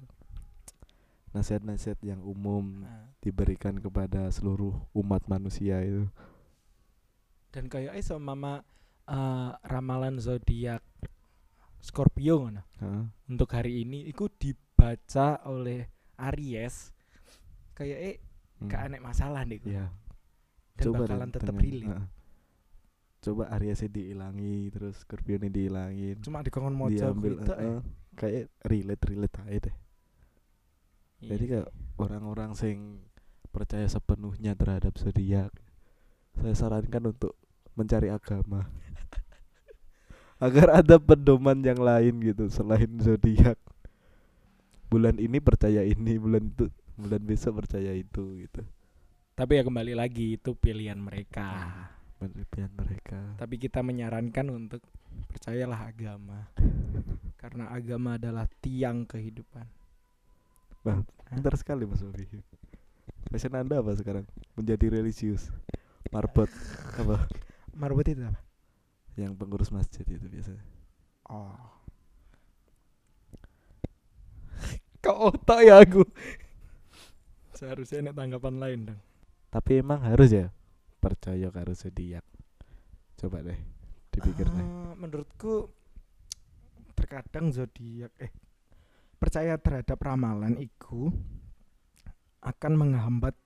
nasihat-nasihat 1.30 2.00
yang 2.02 2.20
umum 2.20 2.82
Ah. 2.82 3.06
diberikan 3.20 3.76
kepada 3.76 4.26
seluruh 4.28 4.74
umat 4.92 5.22
manusia 5.26 5.78
itu. 5.80 6.08
dan 7.50 7.66
kayak 7.66 7.94
iso 7.96 8.14
mama 8.16 8.62
uh, 9.04 9.50
ramalan 9.64 10.16
zodiak 10.16 10.86
Scorpio 11.78 12.46
ngono 12.46 12.62
Heeh. 12.78 13.04
untuk 13.26 13.50
hari 13.50 13.82
ini 13.82 14.06
itu 14.06 14.30
dibaca 14.30 15.42
oleh 15.44 15.90
Aries 16.16 16.94
kayak 17.80 17.98
eh 17.98 18.16
Hmm. 18.60 18.68
gak 18.68 18.80
aneh 18.86 19.00
masalah 19.00 19.40
nih 19.42 19.56
Iya. 19.64 19.88
dan 20.76 20.84
Coba 20.84 21.08
bakalan 21.08 21.30
tetap 21.32 21.56
relate 21.56 21.88
heeh. 21.88 22.06
Coba 23.20 23.42
Aries 23.52 23.80
dihilangi 23.82 24.68
terus 24.68 25.00
Scorpio 25.00 25.36
ini 25.36 25.48
dihilangin. 25.48 26.20
cuma 26.20 26.44
dikongkon 26.44 26.72
mojo 26.72 26.92
diambil 26.92 27.40
gitu 27.40 27.52
heeh. 27.52 27.80
kayak 28.14 28.44
relate 28.62 29.04
relate 29.08 29.36
aja 29.40 29.58
deh. 29.64 29.76
Iya 31.20 31.28
Jadi 31.32 31.44
kayak 31.48 31.68
orang-orang 31.96 32.52
sing 32.52 33.00
percaya 33.48 33.84
sepenuhnya 33.84 34.52
terhadap 34.52 34.92
zodiak, 34.94 35.52
saya 36.36 36.52
sarankan 36.52 37.12
untuk 37.12 37.32
mencari 37.74 38.08
agama. 38.08 38.68
Agar 40.40 40.72
ada 40.74 40.96
pedoman 40.96 41.60
yang 41.60 41.76
lain 41.76 42.20
gitu 42.20 42.48
selain 42.48 42.88
zodiak. 43.00 43.56
Bulan 44.88 45.16
ini 45.16 45.38
percaya 45.38 45.80
ini, 45.80 46.16
bulan 46.16 46.48
itu 46.48 46.72
bulan 47.00 47.22
besok 47.22 47.64
percaya 47.64 47.92
itu 47.92 48.44
gitu. 48.44 48.62
tapi 49.34 49.56
ya 49.56 49.62
kembali 49.64 49.96
lagi 49.96 50.36
itu 50.36 50.52
pilihan 50.54 51.00
mereka 51.00 51.48
Penelitian 52.20 52.68
mereka. 52.76 53.16
tapi 53.40 53.56
kita 53.56 53.80
menyarankan 53.80 54.46
untuk 54.52 54.84
percayalah 55.32 55.88
agama 55.88 56.52
karena 57.40 57.72
agama 57.72 58.20
adalah 58.20 58.44
tiang 58.60 59.08
kehidupan 59.08 59.64
Hah? 60.84 61.00
pintar 61.28 61.56
sekali 61.56 61.84
Mas 61.84 62.00
Bobi. 62.00 62.24
Passion 63.28 63.52
Anda 63.52 63.78
apa 63.78 63.92
sekarang? 63.94 64.24
Menjadi 64.56 64.88
religius. 64.90 65.52
Marbot 66.08 66.48
apa? 66.96 67.28
marbot 67.72 68.02
itu 68.02 68.20
apa 68.20 68.40
Yang 69.14 69.32
pengurus 69.36 69.70
masjid 69.70 70.04
itu 70.04 70.24
biasanya. 70.24 70.64
oh 71.28 71.56
kau 75.00 75.32
otak 75.32 75.64
ya 75.64 75.80
aku 75.80 76.04
seharusnya 77.60 78.08
ada 78.08 78.12
tanggapan 78.16 78.56
lain 78.56 78.80
dong 78.88 79.00
Tapi 79.50 79.82
emang 79.84 80.00
harus 80.00 80.30
ya 80.30 80.48
percaya 80.96 81.50
karo 81.50 81.74
zodiak. 81.74 82.24
Coba 83.16 83.42
deh 83.42 83.58
dipikir 84.10 84.46
deh. 84.46 84.62
Ah, 84.64 84.94
menurutku 84.96 85.68
terkadang 86.94 87.50
zodiak 87.50 88.12
eh 88.16 88.30
percaya 89.16 89.56
terhadap 89.56 89.98
ramalan 89.98 90.56
itu 90.56 91.12
akan 92.40 92.72
menghambat 92.72 93.36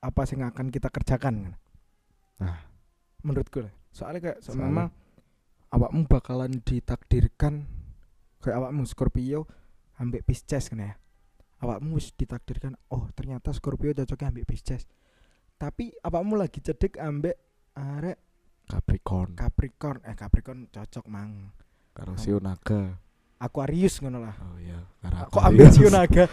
apa 0.00 0.22
sing 0.24 0.40
akan 0.40 0.72
kita 0.72 0.88
kerjakan 0.88 1.52
Nah. 2.40 2.58
menurutku 3.22 3.62
lah 3.62 3.72
soalnya 3.92 4.18
kayak 4.18 4.38
Soalnya? 4.42 4.66
sama 4.66 4.84
awakmu 5.70 6.10
bakalan 6.10 6.58
ditakdirkan 6.58 7.68
kayak 8.40 8.58
awakmu 8.58 8.82
Scorpio 8.82 9.46
ambek 9.94 10.26
Pisces 10.26 10.66
kan 10.66 10.80
ya 10.80 10.92
awakmu 11.62 11.96
wis 11.96 12.10
ditakdirkan 12.18 12.74
oh 12.90 13.06
ternyata 13.14 13.54
Scorpio 13.54 13.94
cocoknya 13.94 14.34
ambek 14.34 14.46
Pisces 14.50 14.84
tapi 15.56 15.94
awakmu 16.02 16.34
lagi 16.34 16.58
cedek 16.58 16.98
ambek 16.98 17.38
arek 17.78 18.18
Capricorn. 18.72 19.34
Capricorn. 19.34 19.98
Eh 20.06 20.14
Capricorn 20.14 20.70
cocok 20.70 21.06
mang. 21.10 21.50
Karo 21.92 22.16
Sio 22.16 22.38
Naga. 22.40 22.96
Aquarius 23.42 23.98
ngono 23.98 24.22
lah. 24.22 24.38
Oh 24.38 24.54
iya, 24.62 24.78
karo 25.02 25.26
kok 25.26 25.42
ambek. 25.42 25.74
Sio 25.74 25.90
naga 25.90 26.30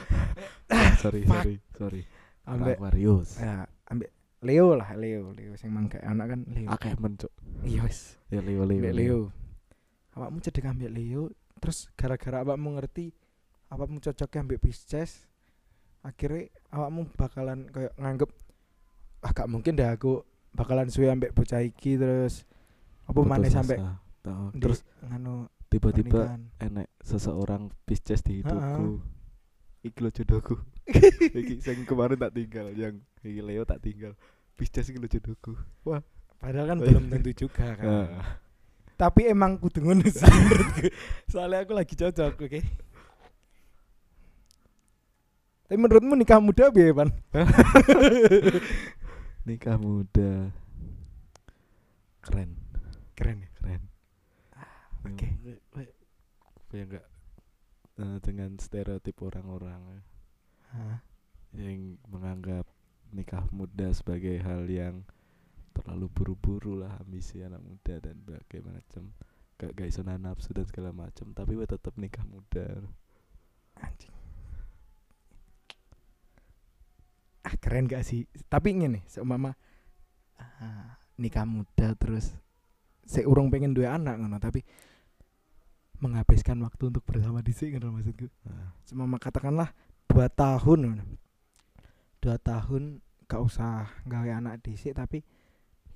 sorry, 1.01 1.25
sorry, 1.25 1.57
sorry. 1.73 2.01
Ambek 2.45 2.77
Aquarius. 2.77 3.41
ya 3.41 3.65
ambek 3.89 4.13
Leo 4.45 4.77
lah 4.77 4.93
Leo 4.93 5.33
Leo. 5.33 5.57
Sing 5.57 5.73
mang 5.73 5.89
kayak 5.89 6.05
anak 6.05 6.37
kan 6.37 6.41
Leo. 6.53 6.69
Akeh 6.69 6.93
men, 7.01 7.17
Cuk. 7.17 7.33
iya 7.65 7.81
wis. 7.81 8.21
Ya 8.29 8.45
Leo 8.45 8.61
Leo. 8.61 8.77
ambek 8.77 8.93
Leo. 8.93 9.19
Awakmu 10.13 10.37
cedek 10.37 10.69
ambek 10.69 10.93
Leo 10.93 11.33
terus 11.59 11.89
gara-gara 11.97 12.45
awakmu 12.45 12.77
ngerti 12.77 13.11
awakmu 13.69 13.97
cocoknya 14.01 14.39
ambek 14.45 14.61
Pisces 14.61 15.25
akhirnya 16.01 16.49
awakmu 16.73 17.09
bakalan 17.13 17.67
kayak 17.69 17.93
nganggep 17.99 18.31
ah 19.19 19.31
gak 19.35 19.49
mungkin 19.51 19.75
deh 19.75 19.89
aku 19.89 20.23
bakalan 20.55 20.87
suwe 20.87 21.11
ambek 21.11 21.35
bocah 21.35 21.59
iki 21.61 21.99
terus 21.99 22.47
apa 23.05 23.19
maneh 23.25 23.51
sampai 23.51 23.77
terus 24.57 24.85
nganu 25.03 25.49
tiba-tiba 25.69 26.37
enek 26.57 26.89
seseorang 27.05 27.69
Pisces 27.85 28.25
di 28.25 28.41
hidupku. 28.41 28.99
Iki 29.85 29.99
lo 30.01 30.09
jodohku. 30.11 30.55
iki 31.39 31.61
sing 31.63 31.85
kemarin 31.85 32.19
tak 32.19 32.35
tinggal, 32.35 32.73
yang 32.73 32.99
iki 33.21 33.39
Leo 33.39 33.63
tak 33.63 33.79
tinggal. 33.79 34.17
Pisces 34.57 34.89
iki 34.89 34.97
lo 34.99 35.07
jodohku. 35.07 35.53
padahal 36.41 36.75
kan 36.75 36.77
belum 36.83 37.05
tentu 37.13 37.31
juga 37.47 37.77
kan. 37.77 38.09
Tapi 38.99 39.31
emang 39.31 39.55
kudu 39.55 39.79
ngono 39.79 40.03
sih 40.11 40.27
soalnya 41.31 41.63
aku 41.63 41.71
lagi 41.71 41.95
cocok 41.95 42.35
oke 42.35 42.59
tapi 45.69 45.77
menurutmu 45.77 46.17
nikah 46.17 46.41
muda 46.41 46.73
biaya 46.73 46.97
pan 46.97 47.13
nikah 49.49 49.77
muda. 49.77 50.49
Keren, 52.25 52.57
keren 53.13 53.37
ya 53.45 53.49
keren. 53.53 53.81
oke. 55.05 55.27
Ya 56.73 56.83
enggak 56.89 57.05
eh, 58.01 58.17
dengan 58.25 58.57
stereotip 58.57 59.17
orang-orang 59.21 60.01
Hah? 60.73 61.05
yang 61.53 62.01
menganggap 62.09 62.65
nikah 63.13 63.45
muda 63.53 63.93
sebagai 63.93 64.37
hal 64.41 64.65
yang 64.69 65.05
terlalu 65.73 66.09
buru-buru 66.13 66.81
lah 66.81 66.97
ambisi 67.01 67.41
anak 67.41 67.61
muda 67.61 67.97
dan 67.97 68.17
berbagai 68.21 68.61
macam 68.65 69.13
gak 69.57 69.73
nahan 70.05 70.21
nafsu 70.29 70.53
dan 70.53 70.65
segala 70.69 70.93
macam 70.93 71.33
tapi 71.33 71.57
we 71.57 71.65
tetap 71.65 71.91
nikah 71.97 72.23
muda 72.29 72.85
anjing 73.81 74.18
ah 77.49 77.53
keren 77.57 77.89
gak 77.89 78.05
sih? 78.05 78.29
Tapi 78.45 78.77
ngene 78.77 79.01
seumpama 79.09 79.57
ah, 80.37 81.01
nikah 81.17 81.49
muda 81.49 81.97
terus 81.97 82.37
seurung 83.09 83.49
pengen 83.49 83.73
dua 83.73 83.97
anak 83.97 84.21
ngono. 84.21 84.37
Tapi 84.37 84.61
menghabiskan 85.99 86.61
waktu 86.61 86.93
untuk 86.93 87.01
bersama 87.03 87.41
di 87.41 87.51
sini 87.51 87.81
ngono 87.81 87.97
maksudku. 87.97 88.29
Nah, 88.45 88.77
seumpama 88.85 89.17
katakanlah 89.17 89.73
dua 90.05 90.29
tahun 90.29 90.79
ngono. 90.93 91.05
dua 92.21 92.37
tahun 92.37 93.01
gak 93.25 93.41
usah 93.41 93.87
gawe 94.05 94.29
anak 94.37 94.59
dhisik 94.61 94.91
tapi 94.91 95.23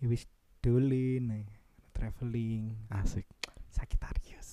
ya 0.01 0.09
wis 0.09 0.25
dolin 0.63 1.29
eh, 1.29 1.45
traveling. 1.93 2.89
Asik. 2.89 3.29
Sagittarius 3.73 4.49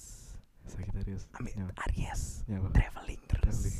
Sagittarius 0.64 1.28
ambil 1.36 1.52
Ya. 1.60 1.66
Aries. 1.84 2.22
Nyawa. 2.48 2.72
traveling 2.72 3.20
terus. 3.28 3.60
Traveling. 3.60 3.78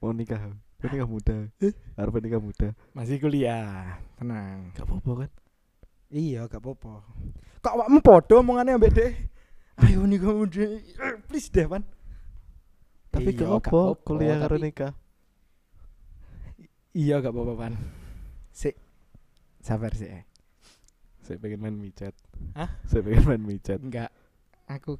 mau 0.00 0.12
nikah 0.14 0.42
mau 0.80 0.88
nikah 0.88 1.08
muda. 1.08 1.36
Harus 1.96 2.12
nikah 2.24 2.40
muda. 2.40 2.68
Masih 2.96 3.20
kuliah. 3.20 4.00
Tenang. 4.16 4.72
Gak 4.72 4.88
apa-apa 4.88 5.26
kan? 5.26 5.30
Iya 6.10 6.48
gak 6.50 6.58
apa-apa. 6.58 7.06
Kok 7.60 7.74
awakmu 7.76 7.98
podo 8.00 8.40
omongannya 8.40 8.80
ambek 8.80 8.92
deh 8.96 9.12
ayo 9.86 10.04
nih 10.04 10.18
kamu 10.20 10.42
deh 10.50 10.70
Eh, 10.80 11.14
please 11.24 11.48
deh 11.48 11.64
pan 11.64 11.84
tapi 13.10 13.34
Iya, 13.34 13.42
gak 13.42 13.50
apa 13.66 13.82
kuliah 14.06 14.38
karo 14.38 14.54
nikah. 14.54 14.92
Iya 16.94 17.18
gak 17.18 17.34
apa-apa 17.34 17.54
pan 17.58 17.74
sik. 18.54 18.78
Sabar 19.62 19.94
sih 19.94 20.10
eh. 20.10 20.24
saya 21.20 21.38
pengen 21.38 21.62
main 21.62 21.76
micet. 21.78 22.14
Hah? 22.58 22.70
saya 22.86 23.06
pengen 23.06 23.22
main 23.26 23.42
micet. 23.42 23.78
Enggak. 23.78 24.10
Aku 24.66 24.98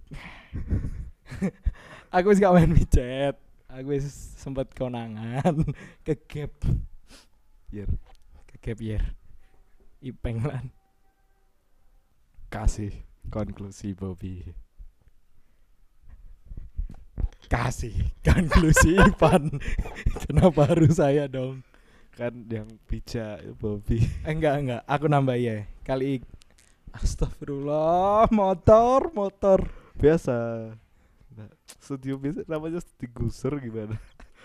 aku 2.14 2.26
wis 2.34 2.42
gak 2.42 2.54
main 2.54 2.70
micet 2.70 3.34
aku 3.74 3.96
sempat 4.36 4.70
konangan. 4.74 5.54
Ke 6.06 6.14
gap. 6.16 6.54
Yer. 7.70 7.86
ke 8.50 8.56
gap 8.58 8.78
year 8.82 9.04
ipeng 10.00 10.40
lan. 10.42 10.72
Kasih 12.50 12.90
konklusi 13.30 13.94
Bobby. 13.94 14.42
Kasih 17.46 17.94
konklusi 18.24 18.98
Ipan 19.10 19.54
kenapa 20.26 20.66
harus 20.66 20.98
saya 20.98 21.30
dong? 21.30 21.62
Kan 22.16 22.48
yang 22.50 22.66
bijak 22.90 23.44
Bobby. 23.60 24.02
Eh, 24.26 24.34
enggak 24.34 24.54
enggak. 24.66 24.82
Aku 24.88 25.06
nambah 25.06 25.38
ya. 25.38 25.62
Kali 25.86 26.24
Astagfirullah 26.90 28.26
motor 28.34 29.14
motor. 29.14 29.62
Biasa 29.94 30.66
nah, 31.40 31.48
studio 31.80 32.20
biasa 32.20 32.44
namanya 32.44 32.84
studio 32.84 33.08
gusur 33.16 33.56
gimana? 33.56 33.96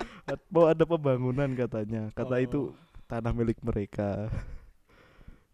Mau 0.54 0.66
ada 0.72 0.88
pembangunan 0.88 1.52
katanya. 1.52 2.08
Kata 2.16 2.40
itu 2.40 2.72
Oh. 2.72 2.76
tanah 3.12 3.36
milik 3.36 3.60
mereka. 3.60 4.32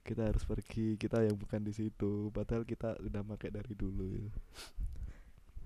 Kita 0.06 0.30
harus 0.30 0.46
pergi 0.46 0.98
kita 1.02 1.26
yang 1.26 1.38
bukan 1.38 1.66
di 1.66 1.74
situ. 1.74 2.30
Padahal 2.30 2.62
kita 2.62 2.98
udah 3.02 3.22
pakai 3.26 3.50
dari 3.50 3.74
dulu 3.74 4.30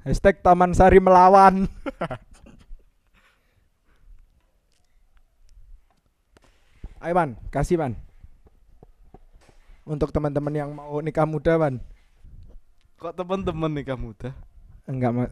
hashtag 0.06 0.38
Taman 0.46 0.72
Sari 0.78 1.02
melawan. 1.02 1.66
Ayo 7.06 7.14
Pan, 7.14 7.38
kasih 7.54 7.78
Pan 7.78 7.94
Untuk 9.86 10.10
teman-teman 10.10 10.50
yang 10.50 10.74
mau 10.74 10.98
nikah 11.06 11.30
muda 11.30 11.54
Pan 11.54 11.78
kok 12.96 13.22
teman-teman 13.22 13.70
nih 13.70 13.86
kamu 13.94 14.18
dah 14.18 14.34
Enggak 14.86 15.12
ma 15.12 15.24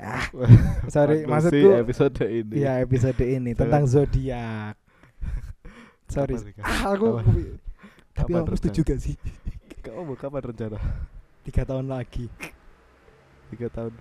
ah, 0.00 0.24
Sorry, 0.94 1.26
maksudku 1.26 1.68
episode 1.76 2.22
ini 2.24 2.54
Iya 2.62 2.80
episode 2.80 3.18
ini 3.20 3.50
tentang 3.52 3.84
zodiak. 3.84 4.78
Sorry. 6.14 6.34
Ah, 6.62 6.94
aku 6.94 7.18
Kapan? 7.18 7.24
tapi 8.14 8.30
Kapan 8.32 8.42
kamu 8.46 8.56
setuju 8.58 8.80
gak 8.84 9.00
sih? 9.00 9.14
kamu 9.86 10.14
kapan 10.14 10.42
rencana 10.44 10.78
Tiga 11.40 11.62
tahun 11.64 11.86
lagi. 11.88 12.28
tiga 13.50 13.66
tahun 13.68 13.92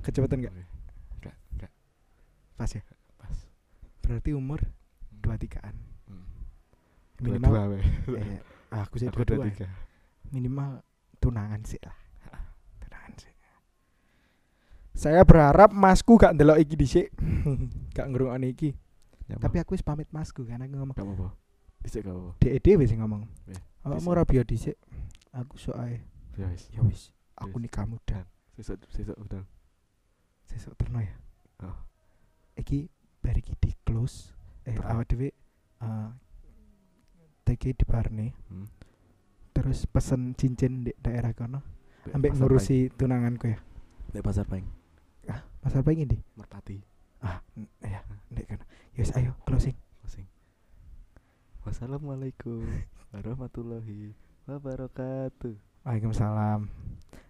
Kecepatan 0.00 0.38
gak? 0.40 0.54
enggak 1.18 1.36
enggak 1.52 1.72
Pas 2.54 2.70
ya. 2.70 2.82
pas 3.16 3.34
Berarti 4.00 4.30
umur 4.32 4.62
dua 5.18 5.34
tigaan. 5.36 5.74
Hmm. 6.06 6.24
Minimal. 7.20 7.50
Dua-dua, 7.50 7.62
weh. 7.74 7.84
eh, 8.22 8.38
aku 8.70 8.94
sih 8.96 9.10
aku 9.10 9.26
dua 9.26 9.42
dua 9.42 9.46
tiga 9.50 9.66
Minimal 10.30 10.80
tunangan 11.18 11.60
sih 11.66 11.80
lah. 11.82 11.96
Saya 14.98 15.22
berharap 15.22 15.70
masku 15.70 16.18
gak 16.18 16.34
ndelok 16.34 16.58
iki 16.58 16.74
dhisik. 16.74 17.06
gak 17.94 18.10
ngrungokne 18.10 18.50
iki. 18.50 18.74
Tapi 19.30 19.62
aku 19.62 19.78
wis 19.78 19.84
pamit 19.86 20.10
masku 20.10 20.42
karena 20.42 20.66
aku 20.66 20.74
ngomong 20.74 20.96
gak 20.98 21.06
apa-apa 21.06 21.30
bisa 21.78 22.02
gak 22.02 22.10
apa-apa 22.10 22.42
DE 22.42 22.58
dhewe 22.58 22.82
sing 22.82 22.98
ngomong. 22.98 23.22
Awakmu 23.86 24.08
ora 24.10 24.26
biyo 24.26 24.42
dhisik. 24.42 24.74
Aku 25.30 25.54
sok 25.54 25.78
ae. 25.78 26.02
ya 26.34 26.50
wis 26.50 26.66
Ya 26.74 26.82
wis, 26.82 27.14
aku 27.38 27.62
nikah 27.62 27.86
muda. 27.86 28.26
sesuk 28.58 28.82
sesuk 28.90 29.14
udah 29.22 29.46
Sesuk 30.50 30.74
terno 30.74 30.98
ya. 30.98 31.14
Oh. 31.62 31.78
Iki 32.58 32.90
bar 33.22 33.38
iki 33.38 33.54
di 33.54 33.70
close. 33.86 34.34
Eh 34.66 34.74
awak 34.82 35.14
dhewe 35.14 35.30
eh 35.78 36.10
TK 37.46 37.62
di 37.78 37.84
Barne. 37.86 38.34
Hmm. 38.50 38.66
Terus 39.54 39.86
pesen 39.86 40.34
cincin 40.34 40.82
di 40.82 40.92
daerah 40.98 41.30
kono 41.38 41.62
Dek 42.02 42.18
ambek 42.18 42.34
ngurusi 42.34 42.90
tunanganku 42.98 43.46
ya. 43.46 43.58
Dek 44.10 44.26
pasar 44.26 44.42
paing 44.42 44.77
Ah, 45.28 45.44
pasar 45.60 45.84
pengen 45.84 46.08
di. 46.08 46.18
merpati 46.34 46.80
Ah, 47.20 47.42
ya, 47.82 48.00
ndek 48.30 48.46
kono. 48.48 48.64
Yes, 48.94 49.10
ayo 49.14 49.34
closing. 49.44 49.74
closing 50.00 50.26
wassalamualaikum 51.62 52.64
warahmatullahi 53.12 54.14
wabarakatuh 54.48 55.54
Waalaikumsalam. 55.84 56.68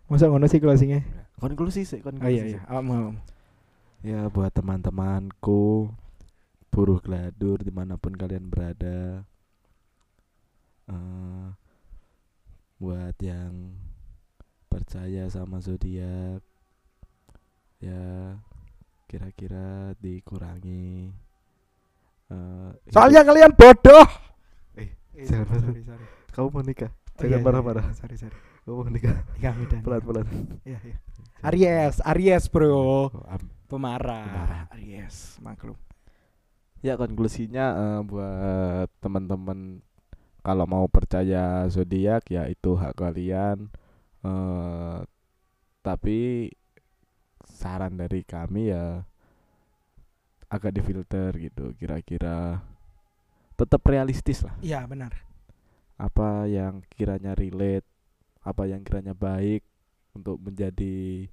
Masa 0.09 0.27
ngono 0.27 0.47
sih 0.49 0.59
closingnya? 0.59 1.05
konklusi 1.39 1.87
sih 1.87 2.03
konklusi 2.03 2.27
Oh 2.27 2.31
iya 2.33 2.45
iya, 2.47 2.61
awakmu. 2.67 3.15
ya 4.03 4.27
buat 4.27 4.51
teman-temanku 4.51 5.87
buruh 6.69 6.99
geladur 6.99 7.63
di 7.63 7.71
mana 7.71 7.95
pun 7.95 8.15
kalian 8.15 8.47
berada 8.51 9.23
eh 10.89 11.49
buat 12.79 13.15
yang 13.19 13.75
percaya 14.67 15.27
sama 15.31 15.59
zodiak 15.59 16.43
ya 17.79 18.37
kira-kira 19.09 19.97
dikurangi 19.99 21.11
eh, 22.33 22.71
Soalnya 22.93 23.21
kalian 23.25 23.53
bodoh. 23.57 24.07
Eh, 24.77 24.89
Eh, 25.17 25.27
jangan 25.27 25.47
sorry, 25.47 25.49
marah. 25.49 25.63
sorry, 25.65 25.83
sorry. 25.85 26.07
hidup- 26.07 26.33
kamu 26.35 26.49
mau 26.55 26.63
nikah 26.63 26.91
Oh, 27.19 27.27
jangan 27.27 27.41
iya, 27.41 27.43
marah-marah 27.43 27.87
iya, 27.89 27.95
Sorry, 27.99 28.17
sorry. 28.17 28.39
kamu 28.65 28.75
mau 28.79 28.91
nikah 28.91 29.17
Nikah 29.35 29.55
muda. 29.59 29.79
pelan-pelan 29.83 30.27
Iya, 30.65 30.79
iya. 30.85 30.97
Aries, 31.43 31.97
Aries, 32.03 32.45
Bro. 32.51 32.75
Oh, 32.75 33.07
Pemarah. 33.69 34.25
Pemarah. 34.27 34.63
Aries, 34.75 35.39
maklum. 35.39 35.77
Ya 36.79 36.95
konklusinya 36.95 37.65
eh, 37.75 38.01
buat 38.07 38.89
teman-teman 39.03 39.83
kalau 40.47 40.67
mau 40.71 40.87
percaya 40.89 41.67
zodiak 41.69 42.29
ya 42.31 42.47
itu 42.49 42.75
hak 42.79 42.95
kalian. 42.97 43.71
eh 44.27 44.99
tapi 45.83 46.51
saran 47.59 47.99
dari 47.99 48.23
kami 48.23 48.71
ya 48.71 49.03
agak 50.49 50.73
difilter 50.73 51.35
gitu 51.37 51.75
kira-kira 51.75 52.63
tetap 53.53 53.83
realistis 53.85 54.41
lah 54.41 54.55
Iya, 54.61 54.87
benar. 54.87 55.13
apa 55.99 56.47
yang 56.47 56.87
kiranya 56.89 57.35
relate 57.35 57.83
apa 58.41 58.65
yang 58.65 58.81
kiranya 58.81 59.13
baik 59.13 59.67
untuk 60.15 60.39
menjadi 60.39 61.27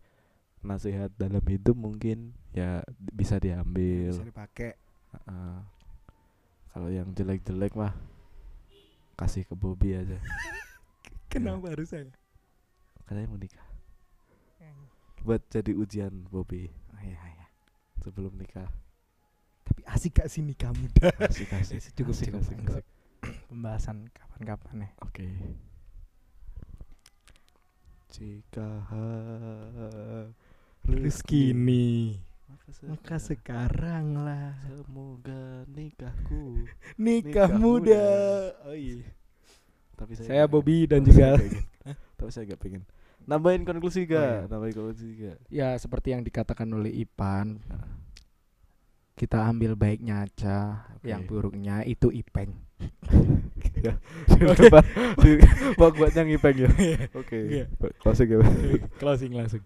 nasihat 0.60 1.14
dalam 1.14 1.46
hidup 1.46 1.78
mungkin 1.78 2.34
ya 2.50 2.82
bisa 2.98 3.38
diambil 3.38 4.10
Bisa 4.12 4.26
dipakai. 4.26 4.74
Heeh. 5.14 5.58
kalau 6.74 6.90
yang 6.90 7.14
jelek-jelek 7.14 7.72
mah 7.72 7.94
kasih 9.16 9.46
ke 9.46 9.54
Bobby 9.54 9.94
aja 9.94 10.18
Kenapa 11.32 11.70
harus 11.70 11.88
saya? 11.88 12.10
katanya 13.06 13.30
mau 13.30 13.38
nikah 13.38 13.64
buat 15.26 15.42
jadi 15.50 15.74
ujian 15.74 16.14
Bobby 16.30 16.70
Oh, 16.94 17.02
iya, 17.02 17.18
iya. 17.28 17.46
sebelum 18.00 18.38
nikah 18.38 18.70
Tapi 19.66 19.82
asik 19.84 20.14
gak 20.16 20.30
sih 20.30 20.40
nikah 20.40 20.70
muda? 20.72 21.10
asik 21.20 21.50
asik 21.52 21.82
Cukup, 21.92 22.14
asik, 22.14 22.30
cukup. 22.30 22.40
asik, 22.40 22.58
asik. 22.64 22.86
Pembahasan 23.50 23.98
kapan-kapan 24.12 24.86
ya. 24.86 24.90
oke 25.02 25.28
jika 28.08 28.68
Rezeki 30.86 31.52
ini. 31.52 32.16
maka 32.46 32.70
Maka 32.86 33.16
sekarang 33.18 34.22
lah. 34.22 34.54
semoga 34.64 35.66
nikahku 35.68 36.70
Nikah 36.96 37.50
Nikah 37.50 37.50
muda. 37.52 38.06
muda. 38.06 38.06
Oh 38.64 38.76
iya. 38.78 39.02
tapi 39.98 40.14
saya 40.14 40.28
Saya 40.28 40.44
Bobby 40.46 40.86
dan 40.86 41.02
juga 41.02 41.36
tapi 42.18 42.30
saya 42.30 42.46
gak 42.48 42.62
pengen 42.62 42.84
nambahin 43.26 43.64
konklusi 43.64 44.06
Oh, 44.06 44.08
gak 44.08 44.24
iya. 44.24 44.40
nambahin 44.48 44.74
konklusi 44.74 45.06
gak 45.18 45.38
ya 45.50 45.70
seperti 45.76 46.12
yang 46.12 46.22
dikatakan 46.22 46.68
oleh 46.70 46.92
Ipan, 46.96 47.58
kita 49.14 49.44
ambil 49.44 49.74
baiknya 49.74 50.24
aja, 50.24 50.86
Oke. 50.94 51.10
yang 51.10 51.24
buruknya 51.24 51.82
itu 51.82 52.10
Ipeng. 52.10 52.54
ya 53.80 53.96
depan 54.52 54.84
mau 55.80 55.90
buatnya 55.90 56.28
ngipeng 56.28 56.58
ya 56.60 56.68
oke 57.14 57.38
Iya. 57.38 57.66
closing 58.04 58.28
ya 58.28 58.40
Closing 59.00 59.32
langsung. 59.32 59.64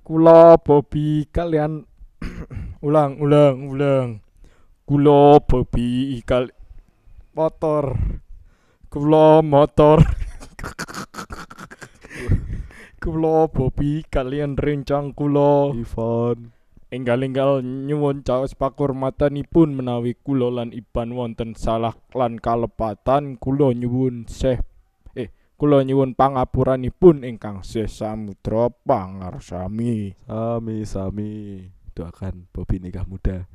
Kulo 0.00 0.54
Bobby 0.62 1.26
kalian 1.26 1.82
ulang 2.86 3.18
ulang 3.18 3.66
ulang. 3.66 4.08
Kulo 4.86 5.42
Bobby 5.42 6.22
kal 6.22 6.54
motor. 7.34 7.98
Kulo 8.86 9.42
motor. 9.42 9.98
kulo 13.06 13.46
Bobby 13.46 14.02
kalian 14.02 14.58
rencang 14.58 15.14
kulo. 15.14 15.70
Ivan 15.78 16.50
Enggal-enggal 16.90 17.62
nyuwun 17.62 18.26
caos 18.26 18.58
pakurmatanipun 18.58 19.78
menawi 19.78 20.18
kula 20.18 20.50
lan 20.50 20.74
Iban 20.74 21.14
wonten 21.14 21.54
salah 21.54 21.94
lan 22.10 22.42
kalepatan 22.42 23.38
kula 23.38 23.70
nyuwun 23.78 24.26
seh 24.26 24.58
eh 25.14 25.30
kula 25.54 25.86
nyuwun 25.86 26.18
pangapuranipun 26.18 27.22
ingkang 27.22 27.62
seh 27.62 27.86
samudra 27.86 28.74
pangarsami. 28.74 30.18
Sami 30.26 30.82
Sami 30.82 31.30
doakan 31.94 32.50
Bobby 32.50 32.82
nikah 32.82 33.06
muda 33.06 33.46